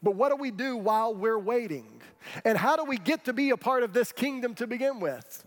But 0.00 0.14
what 0.14 0.28
do 0.28 0.36
we 0.36 0.52
do 0.52 0.76
while 0.76 1.12
we're 1.12 1.40
waiting? 1.40 2.00
And 2.44 2.56
how 2.56 2.76
do 2.76 2.84
we 2.84 2.98
get 2.98 3.24
to 3.24 3.32
be 3.32 3.50
a 3.50 3.56
part 3.56 3.82
of 3.82 3.92
this 3.92 4.12
kingdom 4.12 4.54
to 4.54 4.68
begin 4.68 5.00
with? 5.00 5.45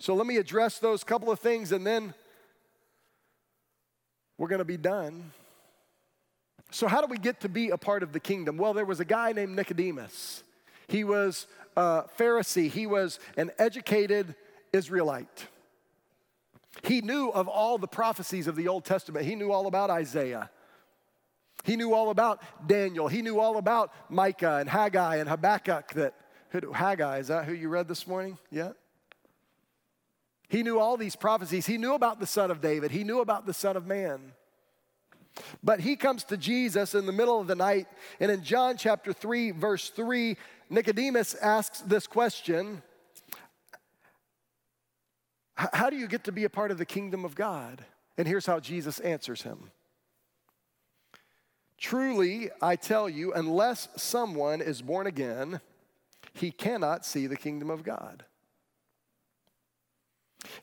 So 0.00 0.14
let 0.14 0.26
me 0.26 0.38
address 0.38 0.78
those 0.78 1.04
couple 1.04 1.30
of 1.30 1.38
things 1.40 1.72
and 1.72 1.86
then 1.86 2.14
we're 4.38 4.48
going 4.48 4.60
to 4.60 4.64
be 4.64 4.78
done. 4.78 5.32
So, 6.70 6.88
how 6.88 7.02
do 7.02 7.06
we 7.06 7.18
get 7.18 7.40
to 7.40 7.48
be 7.48 7.68
a 7.70 7.76
part 7.76 8.02
of 8.02 8.12
the 8.12 8.20
kingdom? 8.20 8.56
Well, 8.56 8.72
there 8.72 8.86
was 8.86 9.00
a 9.00 9.04
guy 9.04 9.32
named 9.32 9.54
Nicodemus. 9.54 10.42
He 10.88 11.04
was 11.04 11.46
a 11.76 12.04
Pharisee, 12.18 12.70
he 12.70 12.86
was 12.86 13.18
an 13.36 13.50
educated 13.58 14.34
Israelite. 14.72 15.46
He 16.82 17.02
knew 17.02 17.28
of 17.28 17.48
all 17.48 17.76
the 17.76 17.88
prophecies 17.88 18.46
of 18.46 18.56
the 18.56 18.68
Old 18.68 18.84
Testament, 18.86 19.26
he 19.26 19.34
knew 19.34 19.52
all 19.52 19.66
about 19.66 19.90
Isaiah. 19.90 20.50
He 21.64 21.76
knew 21.76 21.92
all 21.92 22.08
about 22.08 22.40
Daniel. 22.66 23.06
He 23.08 23.20
knew 23.20 23.38
all 23.38 23.58
about 23.58 23.92
Micah 24.08 24.56
and 24.56 24.68
Haggai 24.70 25.16
and 25.16 25.28
Habakkuk. 25.28 25.92
That 25.92 26.14
Haggai 26.72 27.18
is 27.18 27.28
that 27.28 27.44
who 27.44 27.52
you 27.52 27.68
read 27.68 27.86
this 27.86 28.06
morning? 28.06 28.38
Yeah. 28.50 28.70
He 30.50 30.64
knew 30.64 30.80
all 30.80 30.96
these 30.96 31.14
prophecies. 31.14 31.64
He 31.64 31.78
knew 31.78 31.94
about 31.94 32.18
the 32.18 32.26
Son 32.26 32.50
of 32.50 32.60
David. 32.60 32.90
He 32.90 33.04
knew 33.04 33.20
about 33.20 33.46
the 33.46 33.54
Son 33.54 33.76
of 33.76 33.86
Man. 33.86 34.32
But 35.62 35.78
he 35.78 35.94
comes 35.94 36.24
to 36.24 36.36
Jesus 36.36 36.92
in 36.92 37.06
the 37.06 37.12
middle 37.12 37.40
of 37.40 37.46
the 37.46 37.54
night, 37.54 37.86
and 38.18 38.32
in 38.32 38.42
John 38.42 38.76
chapter 38.76 39.12
3, 39.12 39.52
verse 39.52 39.90
3, 39.90 40.36
Nicodemus 40.68 41.34
asks 41.34 41.80
this 41.82 42.08
question 42.08 42.82
How 45.54 45.88
do 45.88 45.96
you 45.96 46.08
get 46.08 46.24
to 46.24 46.32
be 46.32 46.42
a 46.42 46.50
part 46.50 46.72
of 46.72 46.78
the 46.78 46.84
kingdom 46.84 47.24
of 47.24 47.36
God? 47.36 47.84
And 48.18 48.26
here's 48.26 48.46
how 48.46 48.58
Jesus 48.58 48.98
answers 48.98 49.42
him 49.42 49.70
Truly, 51.78 52.50
I 52.60 52.74
tell 52.74 53.08
you, 53.08 53.32
unless 53.32 53.88
someone 53.96 54.60
is 54.60 54.82
born 54.82 55.06
again, 55.06 55.60
he 56.32 56.50
cannot 56.50 57.06
see 57.06 57.28
the 57.28 57.36
kingdom 57.36 57.70
of 57.70 57.84
God. 57.84 58.24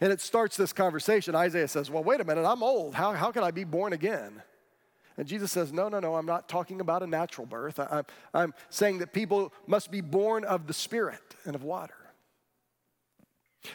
And 0.01 0.11
it 0.11 0.21
starts 0.21 0.57
this 0.57 0.73
conversation. 0.73 1.35
Isaiah 1.35 1.67
says, 1.67 1.89
Well, 1.89 2.03
wait 2.03 2.21
a 2.21 2.23
minute, 2.23 2.45
I'm 2.45 2.63
old. 2.63 2.95
How, 2.95 3.13
how 3.13 3.31
can 3.31 3.43
I 3.43 3.51
be 3.51 3.63
born 3.63 3.93
again? 3.93 4.41
And 5.17 5.27
Jesus 5.27 5.51
says, 5.51 5.73
No, 5.73 5.89
no, 5.89 5.99
no, 5.99 6.15
I'm 6.15 6.25
not 6.25 6.47
talking 6.47 6.81
about 6.81 7.03
a 7.03 7.07
natural 7.07 7.47
birth. 7.47 7.79
I, 7.79 8.03
I, 8.33 8.41
I'm 8.41 8.53
saying 8.69 8.99
that 8.99 9.13
people 9.13 9.53
must 9.65 9.91
be 9.91 10.01
born 10.01 10.43
of 10.43 10.67
the 10.67 10.73
Spirit 10.73 11.35
and 11.45 11.55
of 11.55 11.63
water. 11.63 11.93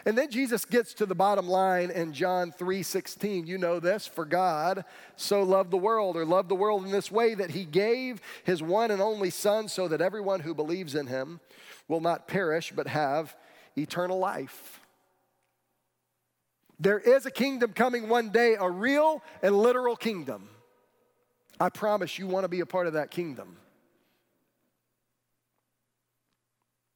And 0.04 0.16
then 0.16 0.30
Jesus 0.30 0.64
gets 0.64 0.94
to 0.94 1.06
the 1.06 1.14
bottom 1.14 1.48
line 1.48 1.90
in 1.90 2.12
John 2.12 2.52
3:16. 2.52 3.46
You 3.46 3.58
know 3.58 3.80
this, 3.80 4.06
for 4.06 4.24
God 4.24 4.84
so 5.16 5.42
loved 5.42 5.70
the 5.70 5.76
world 5.76 6.16
or 6.16 6.24
loved 6.24 6.48
the 6.48 6.54
world 6.54 6.84
in 6.84 6.92
this 6.92 7.10
way 7.10 7.34
that 7.34 7.50
he 7.50 7.64
gave 7.64 8.20
his 8.44 8.62
one 8.62 8.90
and 8.90 9.02
only 9.02 9.30
son 9.30 9.68
so 9.68 9.88
that 9.88 10.00
everyone 10.00 10.40
who 10.40 10.54
believes 10.54 10.94
in 10.94 11.08
him 11.08 11.40
will 11.88 12.00
not 12.00 12.28
perish 12.28 12.72
but 12.74 12.86
have 12.86 13.36
eternal 13.76 14.18
life. 14.18 14.81
There 16.82 16.98
is 16.98 17.26
a 17.26 17.30
kingdom 17.30 17.74
coming 17.74 18.08
one 18.08 18.30
day, 18.30 18.56
a 18.58 18.68
real 18.68 19.22
and 19.40 19.56
literal 19.56 19.94
kingdom. 19.94 20.48
I 21.60 21.68
promise 21.68 22.18
you 22.18 22.26
want 22.26 22.42
to 22.42 22.48
be 22.48 22.58
a 22.58 22.66
part 22.66 22.88
of 22.88 22.94
that 22.94 23.12
kingdom. 23.12 23.56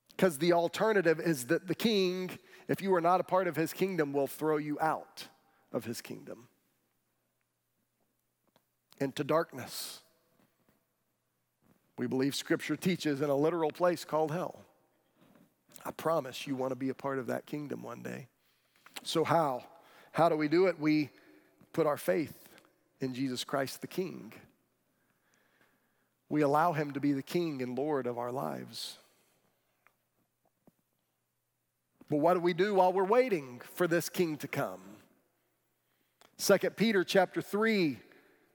Because 0.09 0.39
the 0.39 0.55
alternative 0.55 1.21
is 1.21 1.47
that 1.47 1.69
the 1.69 1.75
king, 1.77 2.37
if 2.67 2.83
you 2.83 2.93
are 2.97 3.01
not 3.01 3.21
a 3.21 3.23
part 3.23 3.47
of 3.47 3.55
his 3.55 3.73
kingdom, 3.73 4.13
will 4.13 4.27
throw 4.27 4.57
you 4.57 4.77
out 4.81 5.29
of 5.73 5.85
his 5.85 6.01
kingdom 6.01 6.49
into 8.99 9.23
darkness. 9.23 10.01
We 11.97 12.09
believe 12.09 12.35
scripture 12.35 12.75
teaches 12.75 13.21
in 13.21 13.31
a 13.31 13.37
literal 13.37 13.71
place 13.71 14.05
called 14.05 14.33
hell. 14.33 14.63
I 15.85 15.93
promise 15.93 16.45
you 16.45 16.57
want 16.57 16.73
to 16.73 16.77
be 16.77 16.89
a 16.89 16.95
part 16.95 17.21
of 17.21 17.29
that 17.29 17.47
kingdom 17.47 17.85
one 17.85 18.03
day. 18.03 18.27
So, 19.05 19.23
how? 19.23 19.63
How 20.17 20.31
do 20.31 20.35
we 20.35 20.49
do 20.49 20.65
it? 20.65 20.81
We 20.81 21.11
put 21.75 21.87
our 21.87 21.99
faith 21.99 22.33
in 23.03 23.13
Jesus 23.13 23.45
Christ 23.45 23.83
the 23.83 23.87
King. 23.87 24.33
We 26.31 26.41
allow 26.41 26.73
him 26.73 26.93
to 26.93 27.01
be 27.01 27.13
the 27.13 27.23
King 27.23 27.61
and 27.61 27.77
Lord 27.77 28.07
of 28.07 28.17
our 28.17 28.33
lives. 28.33 28.97
But 32.09 32.17
what 32.17 32.33
do 32.33 32.41
we 32.41 32.55
do 32.55 32.77
while 32.77 32.95
we're 32.95 33.05
waiting 33.05 33.61
for 33.75 33.87
this 33.87 34.09
king 34.09 34.39
to 34.39 34.49
come? 34.49 34.81
2 36.39 36.71
Peter 36.71 37.05
chapter 37.05 37.43
3 37.43 37.99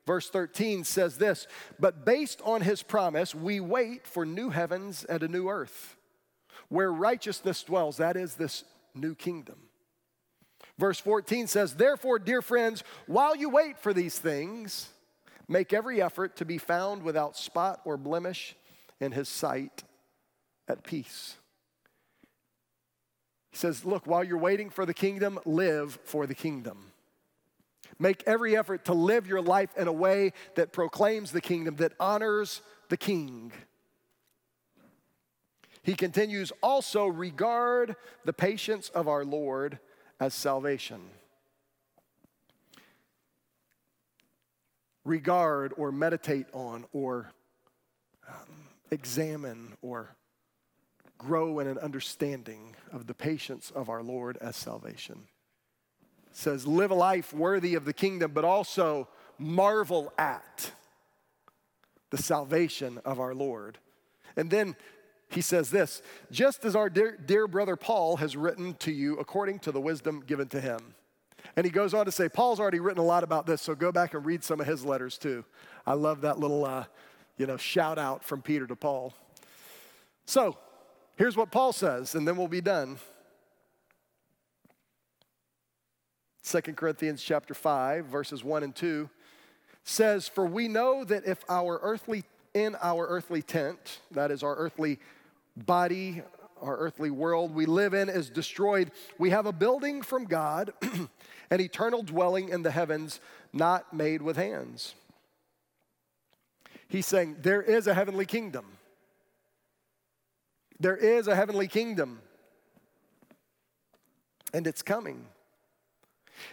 verse 0.08 0.32
13 0.32 0.84
says 0.84 1.19
this, 1.19 1.45
but 1.80 2.04
based 2.06 2.41
on 2.43 2.62
his 2.62 2.82
promise 2.82 3.36
we 3.36 3.60
wait 3.60 4.08
for 4.08 4.26
new 4.26 4.50
heavens 4.50 5.04
and 5.04 5.21
a 5.21 5.28
new 5.28 5.47
earth 5.47 5.95
where 6.69 6.91
righteousness 6.91 7.62
dwells, 7.62 7.97
that 7.97 8.17
is 8.17 8.34
this 8.34 8.63
new 8.95 9.13
kingdom. 9.13 9.58
Verse 10.77 10.99
14 10.99 11.47
says, 11.47 11.75
Therefore, 11.75 12.19
dear 12.19 12.41
friends, 12.41 12.84
while 13.07 13.36
you 13.36 13.49
wait 13.49 13.77
for 13.77 13.93
these 13.93 14.17
things, 14.17 14.89
Make 15.51 15.73
every 15.73 16.01
effort 16.01 16.38
to 16.38 16.45
be 16.45 16.57
found 16.57 17.03
without 17.03 17.36
spot 17.36 17.81
or 17.84 17.97
blemish 17.97 18.55
in 19.01 19.12
his 19.12 19.27
sight 19.27 19.84
at 20.65 20.86
peace. 20.86 21.36
He 23.49 23.57
says, 23.57 23.84
Look, 23.84 24.07
while 24.07 24.23
you're 24.23 24.38
waiting 24.38 24.69
for 24.69 24.86
the 24.86 24.93
kingdom, 24.93 25.39
live 25.43 25.99
for 26.05 26.25
the 26.25 26.34
kingdom. 26.34 26.93
Make 27.99 28.23
every 28.25 28.55
effort 28.55 28.86
to 28.86 28.93
live 28.93 29.27
your 29.27 29.41
life 29.41 29.75
in 29.75 29.89
a 29.89 29.91
way 29.91 30.31
that 30.55 30.71
proclaims 30.71 31.34
the 31.34 31.41
kingdom, 31.41 31.75
that 31.75 31.95
honors 31.99 32.62
the 32.88 32.95
king. 32.95 33.51
He 35.84 35.95
continues, 35.95 36.53
also 36.63 37.07
regard 37.07 37.97
the 38.23 38.31
patience 38.31 38.88
of 38.88 39.10
our 39.10 39.25
Lord 39.25 39.79
as 40.21 40.36
salvation. 40.36 41.01
Regard 45.03 45.73
or 45.77 45.91
meditate 45.91 46.45
on 46.53 46.86
or 46.93 47.31
um, 48.29 48.36
examine 48.91 49.73
or 49.81 50.15
grow 51.17 51.60
in 51.60 51.65
an 51.65 51.79
understanding 51.79 52.75
of 52.93 53.07
the 53.07 53.15
patience 53.15 53.71
of 53.71 53.89
our 53.89 54.03
Lord 54.03 54.38
as 54.39 54.55
salvation. 54.55 55.23
It 56.29 56.38
says, 56.38 56.67
live 56.67 56.91
a 56.91 56.95
life 56.95 57.34
worthy 57.34 57.73
of 57.73 57.84
the 57.84 57.93
kingdom, 57.93 58.31
but 58.31 58.45
also 58.45 59.10
marvel 59.39 60.13
at 60.19 60.71
the 62.12 62.17
salvation 62.17 62.99
of 63.05 63.19
our 63.19 63.34
Lord. 63.34 63.79
And 64.38 64.51
then 64.51 64.75
he 65.32 65.41
says 65.41 65.72
this 65.72 66.02
just 66.32 66.65
as 66.65 66.76
our 66.76 66.89
dear, 66.89 67.17
dear 67.17 67.48
brother 67.48 67.76
Paul 67.76 68.17
has 68.17 68.36
written 68.36 68.76
to 68.76 68.91
you 68.91 69.17
according 69.17 69.60
to 69.60 69.72
the 69.72 69.82
wisdom 69.82 70.24
given 70.26 70.48
to 70.50 70.62
him. 70.62 70.80
And 71.56 71.65
he 71.65 71.72
goes 71.72 71.94
on 71.94 72.06
to 72.06 72.12
say, 72.12 72.30
Paul's 72.30 72.60
already 72.60 72.80
written 72.80 73.02
a 73.02 73.06
lot 73.06 73.24
about 73.24 73.46
this, 73.46 73.62
so 73.62 73.76
go 73.76 73.91
back 73.91 74.13
and 74.13 74.26
read 74.26 74.44
some 74.44 74.60
of 74.60 74.67
his 74.67 74.86
letters 74.86 75.17
too. 75.17 75.44
I 75.86 75.94
love 75.94 76.22
that 76.22 76.39
little, 76.39 76.65
uh, 76.65 76.86
you 77.38 77.46
know, 77.46 77.58
shout 77.58 77.98
out 77.98 78.24
from 78.24 78.41
Peter 78.41 78.67
to 78.67 78.76
Paul. 78.76 79.13
So, 80.26 80.58
here's 81.17 81.36
what 81.36 81.52
Paul 81.52 81.74
says, 81.74 82.15
and 82.15 82.28
then 82.28 82.38
we'll 82.38 82.48
be 82.48 82.62
done. 82.62 83.00
2 86.44 86.62
Corinthians 86.74 87.22
chapter 87.22 87.54
5, 87.54 88.06
verses 88.06 88.44
1 88.44 88.63
and 88.63 88.76
2 88.76 89.10
says, 89.84 90.28
For 90.28 90.46
we 90.46 90.67
know 90.67 91.04
that 91.04 91.26
if 91.26 91.44
our 91.50 91.80
earthly, 91.82 92.24
in 92.54 92.76
our 92.82 93.08
earthly 93.08 93.41
tent, 93.41 94.00
that 94.12 94.32
is 94.32 94.44
our 94.44 94.56
earthly 94.56 95.00
body, 95.57 96.21
our 96.61 96.77
earthly 96.77 97.11
world 97.11 97.53
we 97.53 97.65
live 97.65 97.93
in 97.93 98.09
is 98.09 98.29
destroyed, 98.29 98.91
we 99.17 99.31
have 99.31 99.45
a 99.45 99.51
building 99.51 100.01
from 100.01 100.25
God, 100.25 100.73
an 101.51 101.59
eternal 101.59 102.03
dwelling 102.03 102.49
in 102.49 102.61
the 102.61 102.71
heavens, 102.71 103.19
not 103.51 103.93
made 103.93 104.21
with 104.21 104.37
hands. 104.37 104.95
He's 106.87 107.07
saying 107.07 107.37
there 107.41 107.61
is 107.61 107.87
a 107.87 107.93
heavenly 107.93 108.25
kingdom. 108.25 108.65
There 110.79 110.97
is 110.97 111.27
a 111.27 111.35
heavenly 111.35 111.67
kingdom, 111.67 112.19
and 114.53 114.65
it's 114.65 114.81
coming. 114.81 115.25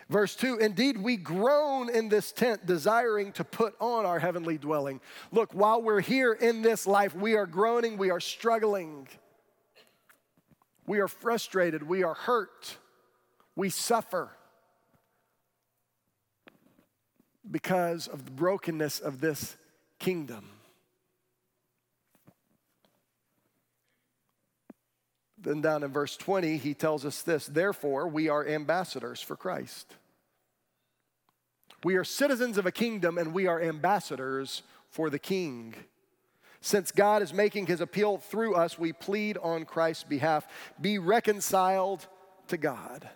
Verse 0.09 0.35
2 0.37 0.59
Indeed, 0.59 0.99
we 0.99 1.17
groan 1.17 1.91
in 1.91 2.09
this 2.09 2.33
tent, 2.33 2.67
desiring 2.67 3.33
to 3.33 3.45
put 3.45 3.75
on 3.81 4.07
our 4.07 4.19
heavenly 4.19 4.59
dwelling. 4.59 5.01
Look, 5.33 5.53
while 5.53 5.83
we're 5.83 6.01
here 6.01 6.33
in 6.33 6.63
this 6.63 6.87
life, 6.87 7.15
we 7.15 7.35
are 7.35 7.47
groaning, 7.47 7.99
we 7.99 8.11
are 8.11 8.21
struggling, 8.21 9.09
we 10.87 11.01
are 11.01 11.09
frustrated, 11.09 11.83
we 11.83 12.03
are 12.03 12.15
hurt, 12.15 12.77
we 13.57 13.71
suffer 13.71 14.31
because 17.51 18.09
of 18.09 18.25
the 18.25 18.31
brokenness 18.31 19.01
of 19.01 19.21
this 19.21 19.57
kingdom. 19.99 20.51
Then 25.41 25.61
down 25.61 25.83
in 25.83 25.93
verse 25.93 26.17
20, 26.17 26.57
he 26.57 26.75
tells 26.75 27.05
us 27.05 27.23
this 27.23 27.47
Therefore, 27.47 28.09
we 28.09 28.29
are 28.29 28.47
ambassadors 28.47 29.21
for 29.21 29.37
Christ. 29.37 29.95
We 31.85 31.95
are 31.95 32.05
citizens 32.05 32.59
of 32.59 32.67
a 32.67 32.73
kingdom 32.73 33.19
and 33.19 33.33
we 33.33 33.47
are 33.47 33.61
ambassadors 33.61 34.63
for 34.91 35.11
the 35.11 35.19
king. 35.19 35.75
Since 36.61 36.91
God 36.91 37.23
is 37.23 37.33
making 37.33 37.67
his 37.67 37.81
appeal 37.81 38.19
through 38.19 38.57
us, 38.57 38.79
we 38.79 38.93
plead 38.93 39.39
on 39.39 39.65
Christ's 39.65 40.03
behalf 40.03 40.47
be 40.81 40.99
reconciled 40.99 42.07
to 42.49 42.57
God. 42.57 43.09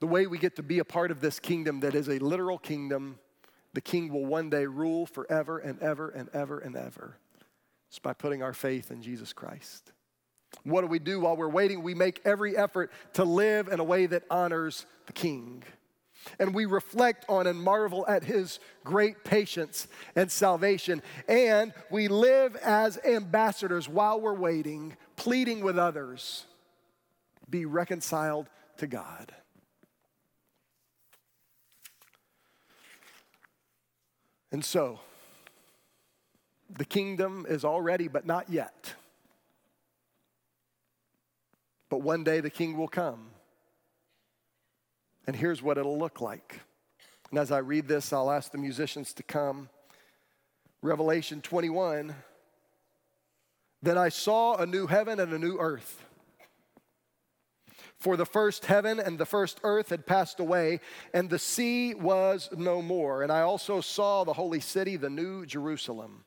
The 0.00 0.08
way 0.08 0.26
we 0.26 0.38
get 0.38 0.56
to 0.56 0.62
be 0.62 0.80
a 0.80 0.84
part 0.84 1.10
of 1.10 1.20
this 1.20 1.38
kingdom 1.38 1.80
that 1.80 1.94
is 1.94 2.08
a 2.08 2.18
literal 2.18 2.58
kingdom, 2.58 3.18
the 3.74 3.82
king 3.82 4.12
will 4.12 4.26
one 4.26 4.50
day 4.50 4.66
rule 4.66 5.06
forever 5.06 5.58
and 5.58 5.78
ever 5.80 6.08
and 6.08 6.28
ever 6.32 6.58
and 6.58 6.74
ever. 6.74 7.16
It's 7.90 7.98
by 7.98 8.12
putting 8.12 8.42
our 8.42 8.52
faith 8.52 8.92
in 8.92 9.02
Jesus 9.02 9.32
Christ. 9.32 9.92
What 10.62 10.82
do 10.82 10.86
we 10.86 11.00
do 11.00 11.20
while 11.20 11.36
we're 11.36 11.48
waiting? 11.48 11.82
We 11.82 11.94
make 11.94 12.20
every 12.24 12.56
effort 12.56 12.92
to 13.14 13.24
live 13.24 13.66
in 13.66 13.80
a 13.80 13.84
way 13.84 14.06
that 14.06 14.22
honors 14.30 14.86
the 15.06 15.12
King. 15.12 15.64
And 16.38 16.54
we 16.54 16.66
reflect 16.66 17.24
on 17.28 17.48
and 17.48 17.60
marvel 17.60 18.06
at 18.06 18.22
his 18.22 18.60
great 18.84 19.24
patience 19.24 19.88
and 20.14 20.30
salvation. 20.30 21.02
And 21.26 21.72
we 21.90 22.06
live 22.06 22.54
as 22.56 22.96
ambassadors 23.04 23.88
while 23.88 24.20
we're 24.20 24.34
waiting, 24.34 24.96
pleading 25.16 25.60
with 25.64 25.76
others 25.78 26.46
be 27.48 27.64
reconciled 27.64 28.48
to 28.76 28.86
God. 28.86 29.34
And 34.52 34.64
so, 34.64 35.00
the 36.76 36.84
kingdom 36.84 37.46
is 37.48 37.64
already, 37.64 38.08
but 38.08 38.26
not 38.26 38.48
yet. 38.50 38.94
But 41.88 42.02
one 42.02 42.24
day 42.24 42.40
the 42.40 42.50
king 42.50 42.76
will 42.76 42.88
come. 42.88 43.30
And 45.26 45.34
here's 45.34 45.62
what 45.62 45.78
it'll 45.78 45.98
look 45.98 46.20
like. 46.20 46.60
And 47.30 47.38
as 47.38 47.52
I 47.52 47.58
read 47.58 47.88
this, 47.88 48.12
I'll 48.12 48.30
ask 48.30 48.52
the 48.52 48.58
musicians 48.58 49.12
to 49.14 49.22
come. 49.22 49.68
Revelation 50.82 51.40
21 51.40 52.14
Then 53.82 53.98
I 53.98 54.08
saw 54.08 54.56
a 54.56 54.66
new 54.66 54.86
heaven 54.86 55.20
and 55.20 55.32
a 55.32 55.38
new 55.38 55.58
earth. 55.58 56.04
For 57.98 58.16
the 58.16 58.24
first 58.24 58.64
heaven 58.64 58.98
and 58.98 59.18
the 59.18 59.26
first 59.26 59.60
earth 59.62 59.90
had 59.90 60.06
passed 60.06 60.40
away, 60.40 60.80
and 61.12 61.28
the 61.28 61.38
sea 61.38 61.92
was 61.92 62.48
no 62.56 62.80
more. 62.80 63.22
And 63.22 63.30
I 63.30 63.42
also 63.42 63.82
saw 63.82 64.24
the 64.24 64.32
holy 64.32 64.60
city, 64.60 64.96
the 64.96 65.10
new 65.10 65.44
Jerusalem 65.44 66.24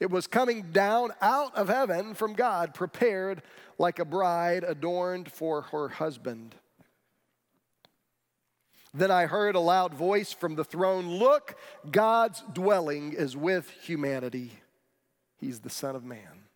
it 0.00 0.10
was 0.10 0.26
coming 0.26 0.70
down 0.72 1.12
out 1.20 1.54
of 1.54 1.68
heaven 1.68 2.14
from 2.14 2.34
God, 2.34 2.74
prepared 2.74 3.42
like 3.78 3.98
a 3.98 4.04
bride 4.04 4.64
adorned 4.64 5.30
for 5.30 5.62
her 5.62 5.88
husband. 5.88 6.54
Then 8.94 9.10
I 9.10 9.26
heard 9.26 9.54
a 9.54 9.60
loud 9.60 9.94
voice 9.94 10.32
from 10.32 10.54
the 10.54 10.64
throne 10.64 11.08
Look, 11.08 11.56
God's 11.90 12.42
dwelling 12.52 13.12
is 13.12 13.36
with 13.36 13.70
humanity. 13.82 14.52
He's 15.38 15.60
the 15.60 15.70
Son 15.70 15.94
of 15.94 16.04
Man 16.04 16.48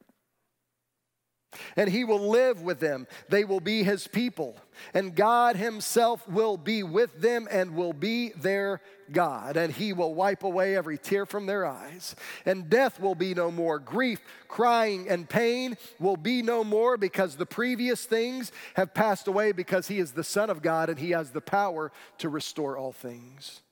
and 1.77 1.89
he 1.91 2.05
will 2.05 2.31
live 2.31 2.63
with 2.63 2.81
them. 2.81 3.07
They 3.29 3.45
will 3.45 3.61
be 3.61 3.83
his 3.83 4.07
people, 4.07 4.57
and 4.95 5.15
God 5.15 5.57
himself 5.57 6.27
will 6.29 6.57
be 6.57 6.83
with 6.83 7.21
them 7.21 7.49
and 7.51 7.75
will 7.75 7.93
be 7.93 8.31
their 8.31 8.81
God, 9.13 9.57
and 9.57 9.73
he 9.73 9.93
will 9.93 10.15
wipe 10.15 10.43
away 10.43 10.77
every 10.77 10.99
tear 10.99 11.27
from 11.27 11.47
their 11.47 11.65
eyes. 11.67 12.17
And 12.45 12.69
death 12.69 13.01
will 13.01 13.15
be 13.15 13.35
no 13.35 13.51
more. 13.51 13.79
Grief, 13.79 14.21
crying, 14.49 15.09
and 15.09 15.29
pain 15.29 15.77
will 15.99 16.17
be 16.17 16.43
no 16.43 16.65
more 16.65 16.97
because 16.97 17.37
the 17.37 17.47
previous 17.47 18.05
things 18.05 18.53
have 18.75 18.95
passed 18.95 19.29
away 19.29 19.53
because 19.53 19.89
he 19.89 19.99
is 19.99 20.13
the 20.13 20.25
Son 20.25 20.51
of 20.51 20.63
God 20.63 20.89
and 20.89 20.99
he 20.99 21.11
has 21.11 21.31
the 21.31 21.41
power 21.41 21.93
to 22.19 22.29
restore 22.29 22.77
all 22.77 22.93
things. 22.93 23.63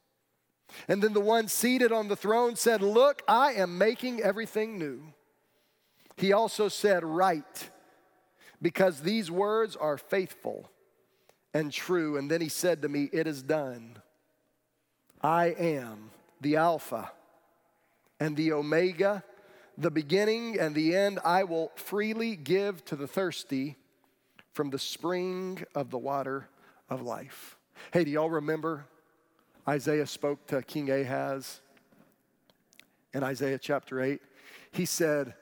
And 0.88 1.03
then 1.03 1.12
the 1.12 1.20
one 1.20 1.49
seated 1.49 1.93
on 1.93 2.09
the 2.09 2.16
throne 2.16 2.57
said, 2.57 2.82
Look, 2.82 3.22
I 3.26 3.53
am 3.53 3.78
making 3.78 4.20
everything 4.20 4.78
new. 4.78 5.03
He 6.16 6.32
also 6.32 6.68
said, 6.68 7.05
Write, 7.05 7.70
because 8.61 9.01
these 9.01 9.30
words 9.30 9.74
are 9.76 9.99
faithful 9.99 10.70
and 11.55 11.72
true. 11.72 12.16
And 12.16 12.30
then 12.30 12.41
he 12.41 12.49
said 12.49 12.82
to 12.82 12.88
me, 12.88 13.09
It 13.12 13.26
is 13.26 13.43
done. 13.43 13.97
I 15.23 15.47
am 15.47 16.11
the 16.41 16.57
Alpha 16.57 17.12
and 18.18 18.37
the 18.37 18.53
Omega, 18.53 19.23
the 19.77 19.91
beginning 19.91 20.59
and 20.59 20.75
the 20.75 20.97
end. 20.97 21.18
I 21.25 21.45
will 21.45 21.73
freely 21.75 22.37
give 22.37 22.85
to 22.87 22.97
the 22.97 23.07
thirsty 23.07 23.77
from 24.53 24.71
the 24.71 24.79
spring 24.79 25.64
of 25.75 25.91
the 25.91 25.99
water 25.99 26.49
of 26.89 27.03
life. 27.03 27.57
Hey, 27.93 28.05
do 28.05 28.11
y'all 28.11 28.31
remember 28.31 28.87
Isaiah 29.68 30.07
spoke 30.07 30.47
to 30.49 30.62
King 30.62 30.91
Ahaz 30.91 31.61
in 33.12 33.23
Isaiah 33.23 33.59
chapter 33.59 34.01
8? 34.01 34.21
He 34.73 34.85
said, 34.87 35.35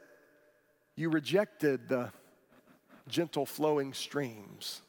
you 0.96 1.10
rejected 1.10 1.88
the 1.88 2.10
gentle 3.06 3.46
flowing 3.46 3.92
streams, 3.92 4.82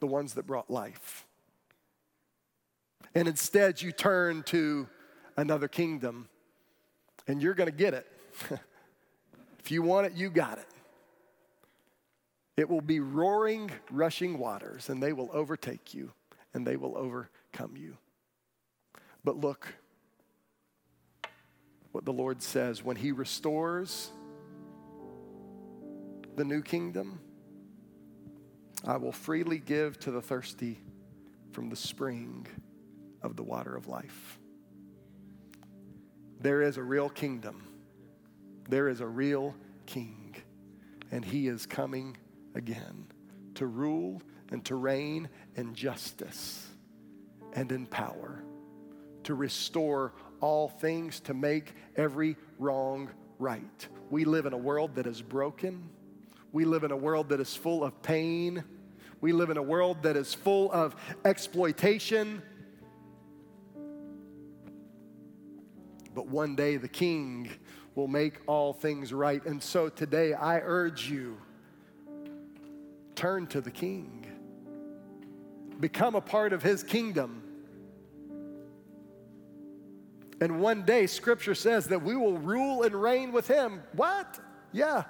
the 0.00 0.06
ones 0.08 0.34
that 0.34 0.46
brought 0.46 0.68
life. 0.68 1.24
And 3.14 3.28
instead, 3.28 3.80
you 3.80 3.92
turn 3.92 4.42
to 4.44 4.86
another 5.36 5.68
kingdom, 5.68 6.28
and 7.26 7.42
you're 7.42 7.54
going 7.54 7.70
to 7.70 7.76
get 7.76 7.94
it. 7.94 8.06
if 9.58 9.70
you 9.70 9.82
want 9.82 10.06
it, 10.06 10.12
you 10.14 10.30
got 10.30 10.58
it. 10.58 10.66
It 12.56 12.68
will 12.68 12.80
be 12.80 13.00
roaring, 13.00 13.70
rushing 13.90 14.38
waters, 14.38 14.88
and 14.88 15.02
they 15.02 15.12
will 15.12 15.30
overtake 15.32 15.94
you, 15.94 16.12
and 16.52 16.66
they 16.66 16.76
will 16.76 16.96
overcome 16.96 17.76
you. 17.76 17.96
But 19.22 19.36
look 19.36 19.74
what 21.92 22.04
the 22.04 22.12
Lord 22.12 22.42
says 22.42 22.82
when 22.82 22.96
He 22.96 23.12
restores 23.12 24.10
the 26.36 26.44
new 26.44 26.62
kingdom. 26.62 27.20
I 28.84 28.96
will 28.96 29.12
freely 29.12 29.58
give 29.58 29.98
to 30.00 30.10
the 30.10 30.22
thirsty 30.22 30.80
from 31.52 31.68
the 31.68 31.76
spring 31.76 32.46
of 33.22 33.36
the 33.36 33.42
water 33.42 33.74
of 33.74 33.88
life. 33.88 34.38
There 36.40 36.62
is 36.62 36.76
a 36.76 36.82
real 36.82 37.08
kingdom. 37.08 37.62
There 38.68 38.88
is 38.88 39.00
a 39.00 39.06
real 39.06 39.54
king, 39.86 40.36
and 41.10 41.24
he 41.24 41.48
is 41.48 41.66
coming 41.66 42.16
again 42.54 43.06
to 43.54 43.66
rule 43.66 44.22
and 44.50 44.64
to 44.66 44.76
reign 44.76 45.28
in 45.56 45.74
justice 45.74 46.66
and 47.54 47.72
in 47.72 47.86
power, 47.86 48.42
to 49.24 49.34
restore 49.34 50.12
all 50.40 50.68
things, 50.68 51.20
to 51.20 51.34
make 51.34 51.74
every 51.96 52.36
wrong 52.58 53.10
right. 53.38 53.88
We 54.10 54.24
live 54.24 54.46
in 54.46 54.52
a 54.52 54.58
world 54.58 54.94
that 54.94 55.06
is 55.06 55.20
broken. 55.20 55.88
We 56.52 56.64
live 56.64 56.84
in 56.84 56.92
a 56.92 56.96
world 56.96 57.30
that 57.30 57.40
is 57.40 57.54
full 57.54 57.82
of 57.82 58.00
pain. 58.02 58.62
We 59.20 59.32
live 59.32 59.50
in 59.50 59.56
a 59.56 59.62
world 59.62 60.02
that 60.02 60.16
is 60.16 60.34
full 60.34 60.70
of 60.72 60.94
exploitation. 61.24 62.42
But 66.18 66.26
one 66.26 66.56
day 66.56 66.78
the 66.78 66.88
king 66.88 67.48
will 67.94 68.08
make 68.08 68.40
all 68.48 68.72
things 68.72 69.12
right. 69.12 69.40
And 69.46 69.62
so 69.62 69.88
today 69.88 70.32
I 70.34 70.58
urge 70.58 71.08
you 71.08 71.38
turn 73.14 73.46
to 73.46 73.60
the 73.60 73.70
king, 73.70 74.26
become 75.78 76.16
a 76.16 76.20
part 76.20 76.52
of 76.52 76.60
his 76.60 76.82
kingdom. 76.82 77.40
And 80.40 80.60
one 80.60 80.82
day, 80.82 81.06
scripture 81.06 81.54
says 81.54 81.86
that 81.86 82.02
we 82.02 82.16
will 82.16 82.38
rule 82.38 82.82
and 82.82 83.00
reign 83.00 83.30
with 83.30 83.46
him. 83.46 83.80
What? 83.92 84.40
Yeah. 84.72 85.04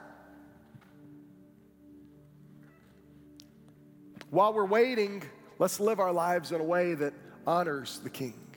While 4.29 4.53
we're 4.53 4.67
waiting, 4.67 5.23
let's 5.59 5.81
live 5.81 6.01
our 6.01 6.13
lives 6.13 6.53
in 6.53 6.61
a 6.61 6.65
way 6.65 6.93
that 6.93 7.15
honors 7.47 7.99
the 8.01 8.11
King. 8.11 8.48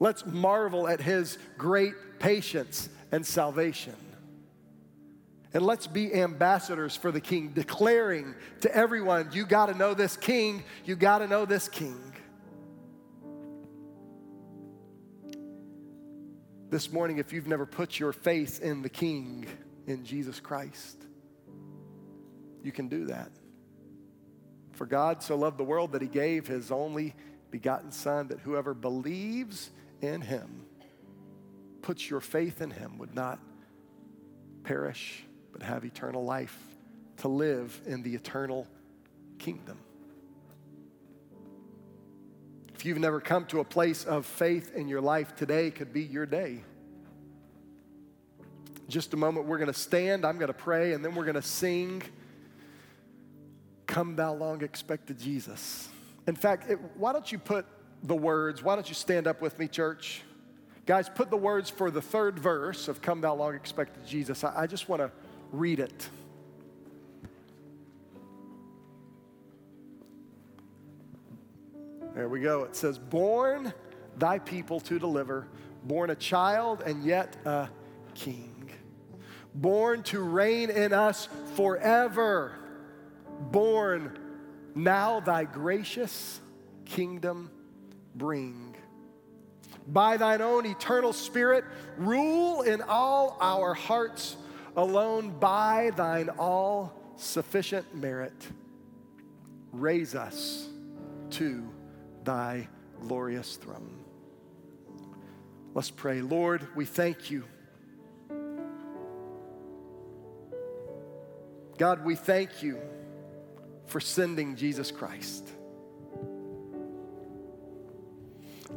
Let's 0.00 0.26
marvel 0.26 0.88
at 0.88 1.00
his 1.00 1.38
great 1.56 1.94
patience 2.18 2.88
and 3.12 3.24
salvation. 3.24 3.94
And 5.52 5.64
let's 5.64 5.86
be 5.86 6.12
ambassadors 6.12 6.96
for 6.96 7.12
the 7.12 7.20
King, 7.20 7.52
declaring 7.54 8.34
to 8.62 8.74
everyone, 8.74 9.30
you 9.32 9.46
got 9.46 9.66
to 9.66 9.74
know 9.74 9.94
this 9.94 10.16
King, 10.16 10.64
you 10.84 10.96
got 10.96 11.18
to 11.18 11.28
know 11.28 11.44
this 11.44 11.68
King. 11.68 12.00
This 16.70 16.92
morning, 16.92 17.18
if 17.18 17.32
you've 17.32 17.46
never 17.46 17.66
put 17.66 18.00
your 18.00 18.12
faith 18.12 18.60
in 18.60 18.82
the 18.82 18.88
King, 18.88 19.46
in 19.86 20.04
Jesus 20.04 20.40
Christ, 20.40 21.04
you 22.64 22.72
can 22.72 22.88
do 22.88 23.06
that. 23.06 23.30
For 24.72 24.86
God 24.86 25.22
so 25.22 25.36
loved 25.36 25.58
the 25.58 25.64
world 25.64 25.92
that 25.92 26.02
he 26.02 26.08
gave 26.08 26.48
his 26.48 26.72
only 26.72 27.14
begotten 27.52 27.92
Son, 27.92 28.26
that 28.28 28.40
whoever 28.40 28.74
believes 28.74 29.70
in 30.06 30.20
him, 30.20 30.66
puts 31.82 32.08
your 32.08 32.20
faith 32.20 32.60
in 32.60 32.70
him, 32.70 32.98
would 32.98 33.14
not 33.14 33.38
perish, 34.62 35.24
but 35.52 35.62
have 35.62 35.84
eternal 35.84 36.24
life 36.24 36.56
to 37.18 37.28
live 37.28 37.80
in 37.86 38.02
the 38.02 38.14
eternal 38.14 38.66
kingdom. 39.38 39.78
If 42.74 42.84
you've 42.84 42.98
never 42.98 43.20
come 43.20 43.46
to 43.46 43.60
a 43.60 43.64
place 43.64 44.04
of 44.04 44.26
faith 44.26 44.74
in 44.74 44.88
your 44.88 45.00
life, 45.00 45.36
today 45.36 45.70
could 45.70 45.92
be 45.92 46.02
your 46.02 46.26
day. 46.26 46.64
just 48.88 49.14
a 49.14 49.16
moment, 49.16 49.46
we're 49.46 49.58
going 49.58 49.72
to 49.72 49.78
stand, 49.78 50.26
I'm 50.26 50.36
going 50.36 50.48
to 50.48 50.52
pray, 50.52 50.92
and 50.92 51.04
then 51.04 51.14
we're 51.14 51.24
going 51.24 51.34
to 51.34 51.42
sing. 51.42 52.02
Come, 53.86 54.16
thou 54.16 54.34
long 54.34 54.62
expected 54.62 55.18
Jesus. 55.18 55.88
In 56.26 56.36
fact, 56.36 56.70
it, 56.70 56.78
why 56.96 57.12
don't 57.12 57.30
you 57.30 57.38
put 57.38 57.66
the 58.04 58.14
words, 58.14 58.62
why 58.62 58.76
don't 58.76 58.88
you 58.88 58.94
stand 58.94 59.26
up 59.26 59.40
with 59.40 59.58
me, 59.58 59.66
church? 59.66 60.22
Guys, 60.86 61.08
put 61.08 61.30
the 61.30 61.36
words 61.36 61.70
for 61.70 61.90
the 61.90 62.00
third 62.00 62.38
verse 62.38 62.86
of 62.86 63.02
Come 63.02 63.20
Thou 63.20 63.34
Long 63.34 63.54
Expected 63.54 64.06
Jesus. 64.06 64.44
I, 64.44 64.62
I 64.62 64.66
just 64.66 64.88
want 64.88 65.02
to 65.02 65.10
read 65.50 65.80
it. 65.80 66.08
There 72.14 72.28
we 72.28 72.40
go. 72.40 72.62
It 72.64 72.76
says, 72.76 72.98
Born 72.98 73.72
thy 74.18 74.38
people 74.38 74.78
to 74.80 75.00
deliver, 75.00 75.48
born 75.82 76.10
a 76.10 76.14
child 76.14 76.82
and 76.82 77.02
yet 77.02 77.36
a 77.44 77.68
king, 78.14 78.70
born 79.54 80.04
to 80.04 80.20
reign 80.20 80.70
in 80.70 80.92
us 80.92 81.28
forever 81.56 82.58
born, 83.40 84.18
now 84.74 85.20
thy 85.20 85.44
gracious 85.44 86.40
kingdom 86.84 87.50
bring. 88.14 88.76
By 89.86 90.16
thine 90.16 90.40
own 90.40 90.66
eternal 90.66 91.12
spirit, 91.12 91.64
rule 91.96 92.62
in 92.62 92.80
all 92.82 93.36
our 93.40 93.74
hearts 93.74 94.36
alone 94.76 95.30
by 95.38 95.90
thine 95.96 96.30
all 96.38 96.92
sufficient 97.16 97.94
merit. 97.94 98.34
Raise 99.72 100.14
us 100.14 100.68
to 101.30 101.68
thy 102.22 102.68
glorious 103.00 103.56
throne. 103.56 104.04
Let's 105.74 105.90
pray. 105.90 106.22
Lord, 106.22 106.66
we 106.76 106.84
thank 106.84 107.30
you. 107.30 107.44
God, 111.76 112.04
we 112.04 112.14
thank 112.14 112.62
you 112.62 112.80
for 113.86 114.00
sending 114.00 114.54
Jesus 114.54 114.92
Christ. 114.92 115.48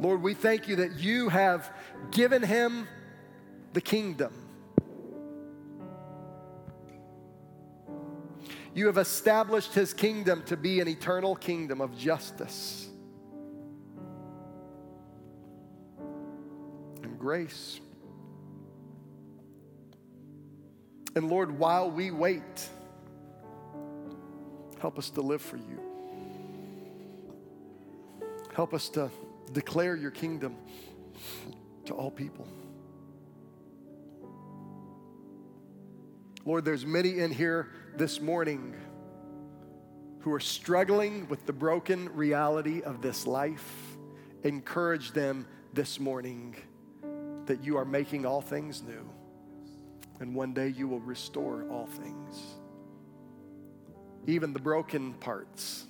Lord, 0.00 0.22
we 0.22 0.34
thank 0.34 0.68
you 0.68 0.76
that 0.76 0.98
you 0.98 1.28
have 1.28 1.72
given 2.10 2.42
him 2.42 2.86
the 3.72 3.80
kingdom. 3.80 4.32
You 8.74 8.86
have 8.86 8.98
established 8.98 9.74
his 9.74 9.92
kingdom 9.92 10.42
to 10.46 10.56
be 10.56 10.80
an 10.80 10.88
eternal 10.88 11.34
kingdom 11.34 11.80
of 11.80 11.98
justice 11.98 12.88
and 17.02 17.18
grace. 17.18 17.80
And 21.16 21.28
Lord, 21.28 21.58
while 21.58 21.90
we 21.90 22.12
wait, 22.12 22.68
Help 24.80 24.98
us 24.98 25.10
to 25.10 25.20
live 25.20 25.42
for 25.42 25.56
you. 25.56 25.80
Help 28.54 28.74
us 28.74 28.88
to 28.90 29.10
declare 29.48 29.96
your 29.96 30.10
kingdom 30.10 30.56
to 31.86 31.94
all 31.94 32.10
people. 32.10 32.46
Lord, 36.44 36.64
there's 36.64 36.86
many 36.86 37.18
in 37.18 37.30
here 37.30 37.68
this 37.96 38.20
morning 38.20 38.74
who 40.20 40.32
are 40.32 40.40
struggling 40.40 41.28
with 41.28 41.44
the 41.46 41.52
broken 41.52 42.08
reality 42.14 42.82
of 42.82 43.02
this 43.02 43.26
life. 43.26 43.96
Encourage 44.44 45.12
them 45.12 45.46
this 45.74 46.00
morning 46.00 46.56
that 47.46 47.62
you 47.62 47.76
are 47.76 47.84
making 47.84 48.24
all 48.24 48.40
things 48.40 48.82
new. 48.82 49.08
And 50.20 50.34
one 50.34 50.52
day 50.52 50.68
you 50.68 50.88
will 50.88 51.00
restore 51.00 51.68
all 51.70 51.86
things 51.86 52.58
even 54.28 54.52
the 54.52 54.60
broken 54.60 55.14
parts, 55.14 55.86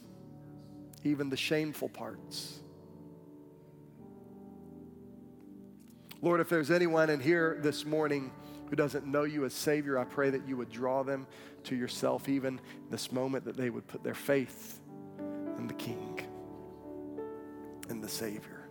even 1.03 1.29
the 1.29 1.37
shameful 1.37 1.89
parts. 1.89 2.61
Lord, 6.21 6.41
if 6.41 6.49
there's 6.49 6.71
anyone 6.71 7.11
in 7.11 7.21
here 7.21 7.59
this 7.61 7.85
morning 7.85 8.33
who 8.69 8.77
doesn't 8.77 9.07
know 9.07 9.23
you 9.23 9.45
as 9.45 9.55
Savior, 9.55 9.99
I 9.99 10.05
pray 10.05 10.31
that 10.31 10.47
you 10.49 10.57
would 10.57 10.71
draw 10.71 11.03
them 11.03 11.27
to 11.65 11.77
yourself 11.77 12.29
even 12.29 12.61
this 12.91 13.13
moment, 13.13 13.45
that 13.45 13.57
they 13.57 13.71
would 13.71 13.87
put 13.87 14.03
their 14.03 14.15
faith 14.15 14.81
in 15.59 15.69
the 15.69 15.75
King, 15.75 16.21
in 17.89 18.01
the 18.01 18.09
Savior. 18.09 18.69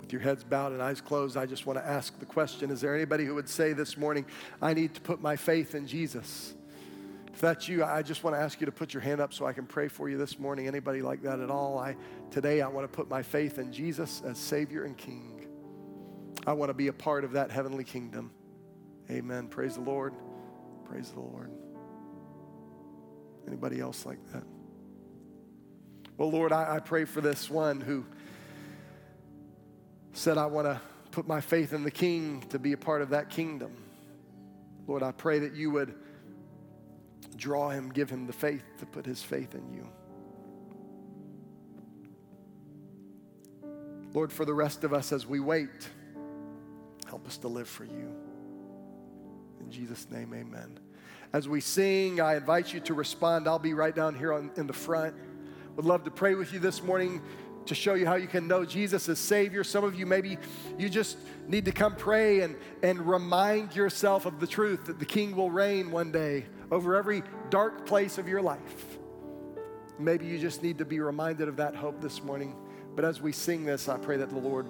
With 0.00 0.12
your 0.12 0.22
heads 0.22 0.44
bowed 0.44 0.72
and 0.72 0.80
eyes 0.80 1.00
closed, 1.00 1.36
I 1.36 1.44
just 1.44 1.66
want 1.66 1.78
to 1.78 1.86
ask 1.86 2.18
the 2.18 2.26
question 2.26 2.70
Is 2.70 2.80
there 2.80 2.94
anybody 2.94 3.24
who 3.24 3.34
would 3.34 3.48
say 3.48 3.72
this 3.72 3.96
morning, 3.96 4.24
I 4.62 4.74
need 4.74 4.94
to 4.94 5.00
put 5.00 5.20
my 5.20 5.36
faith 5.36 5.74
in 5.74 5.86
Jesus? 5.86 6.54
If 7.38 7.42
that's 7.42 7.68
you, 7.68 7.84
I 7.84 8.02
just 8.02 8.24
want 8.24 8.34
to 8.34 8.40
ask 8.42 8.60
you 8.60 8.66
to 8.66 8.72
put 8.72 8.92
your 8.92 9.00
hand 9.00 9.20
up 9.20 9.32
so 9.32 9.46
I 9.46 9.52
can 9.52 9.64
pray 9.64 9.86
for 9.86 10.08
you 10.08 10.18
this 10.18 10.40
morning. 10.40 10.66
Anybody 10.66 11.02
like 11.02 11.22
that 11.22 11.38
at 11.38 11.50
all? 11.50 11.78
I 11.78 11.94
today 12.32 12.62
I 12.62 12.66
want 12.66 12.90
to 12.90 12.96
put 12.96 13.08
my 13.08 13.22
faith 13.22 13.60
in 13.60 13.72
Jesus 13.72 14.22
as 14.26 14.36
Savior 14.38 14.82
and 14.82 14.96
King. 14.96 15.46
I 16.48 16.52
want 16.54 16.70
to 16.70 16.74
be 16.74 16.88
a 16.88 16.92
part 16.92 17.22
of 17.22 17.34
that 17.34 17.52
heavenly 17.52 17.84
kingdom. 17.84 18.32
Amen. 19.08 19.46
Praise 19.46 19.76
the 19.76 19.82
Lord. 19.82 20.14
Praise 20.84 21.12
the 21.12 21.20
Lord. 21.20 21.52
Anybody 23.46 23.78
else 23.78 24.04
like 24.04 24.18
that? 24.32 24.42
Well, 26.16 26.32
Lord, 26.32 26.50
I, 26.50 26.74
I 26.74 26.78
pray 26.80 27.04
for 27.04 27.20
this 27.20 27.48
one 27.48 27.80
who 27.80 28.04
said, 30.12 30.38
I 30.38 30.46
want 30.46 30.66
to 30.66 30.80
put 31.12 31.28
my 31.28 31.40
faith 31.40 31.72
in 31.72 31.84
the 31.84 31.92
King 31.92 32.40
to 32.48 32.58
be 32.58 32.72
a 32.72 32.76
part 32.76 33.00
of 33.00 33.10
that 33.10 33.30
kingdom. 33.30 33.70
Lord, 34.88 35.04
I 35.04 35.12
pray 35.12 35.38
that 35.38 35.54
you 35.54 35.70
would 35.70 35.94
draw 37.36 37.70
him, 37.70 37.90
give 37.90 38.10
him 38.10 38.26
the 38.26 38.32
faith 38.32 38.64
to 38.78 38.86
put 38.86 39.06
his 39.06 39.22
faith 39.22 39.54
in 39.54 39.72
you. 39.72 39.88
Lord, 44.14 44.32
for 44.32 44.44
the 44.44 44.54
rest 44.54 44.84
of 44.84 44.92
us 44.92 45.12
as 45.12 45.26
we 45.26 45.38
wait, 45.38 45.88
help 47.06 47.26
us 47.26 47.36
to 47.38 47.48
live 47.48 47.68
for 47.68 47.84
you. 47.84 48.14
In 49.60 49.70
Jesus' 49.70 50.08
name, 50.10 50.32
amen. 50.34 50.78
As 51.32 51.48
we 51.48 51.60
sing, 51.60 52.20
I 52.20 52.36
invite 52.36 52.72
you 52.72 52.80
to 52.80 52.94
respond. 52.94 53.46
I'll 53.46 53.58
be 53.58 53.74
right 53.74 53.94
down 53.94 54.14
here 54.14 54.32
on, 54.32 54.50
in 54.56 54.66
the 54.66 54.72
front. 54.72 55.14
Would 55.76 55.84
love 55.84 56.04
to 56.04 56.10
pray 56.10 56.34
with 56.34 56.52
you 56.52 56.58
this 56.58 56.82
morning 56.82 57.20
to 57.66 57.74
show 57.74 57.94
you 57.94 58.06
how 58.06 58.14
you 58.14 58.26
can 58.26 58.48
know 58.48 58.64
Jesus 58.64 59.08
as 59.10 59.18
Savior. 59.18 59.62
Some 59.62 59.84
of 59.84 59.94
you, 59.94 60.06
maybe 60.06 60.38
you 60.78 60.88
just 60.88 61.18
need 61.46 61.66
to 61.66 61.72
come 61.72 61.94
pray 61.94 62.40
and, 62.40 62.56
and 62.82 63.06
remind 63.06 63.76
yourself 63.76 64.24
of 64.24 64.40
the 64.40 64.46
truth 64.46 64.86
that 64.86 64.98
the 64.98 65.04
King 65.04 65.36
will 65.36 65.50
reign 65.50 65.90
one 65.90 66.10
day 66.10 66.46
over 66.70 66.96
every 66.96 67.22
dark 67.50 67.86
place 67.86 68.18
of 68.18 68.28
your 68.28 68.42
life. 68.42 68.98
Maybe 69.98 70.26
you 70.26 70.38
just 70.38 70.62
need 70.62 70.78
to 70.78 70.84
be 70.84 71.00
reminded 71.00 71.48
of 71.48 71.56
that 71.56 71.74
hope 71.74 72.00
this 72.00 72.22
morning. 72.22 72.54
But 72.94 73.04
as 73.04 73.20
we 73.20 73.32
sing 73.32 73.64
this, 73.64 73.88
I 73.88 73.96
pray 73.96 74.16
that 74.16 74.30
the 74.30 74.38
Lord 74.38 74.66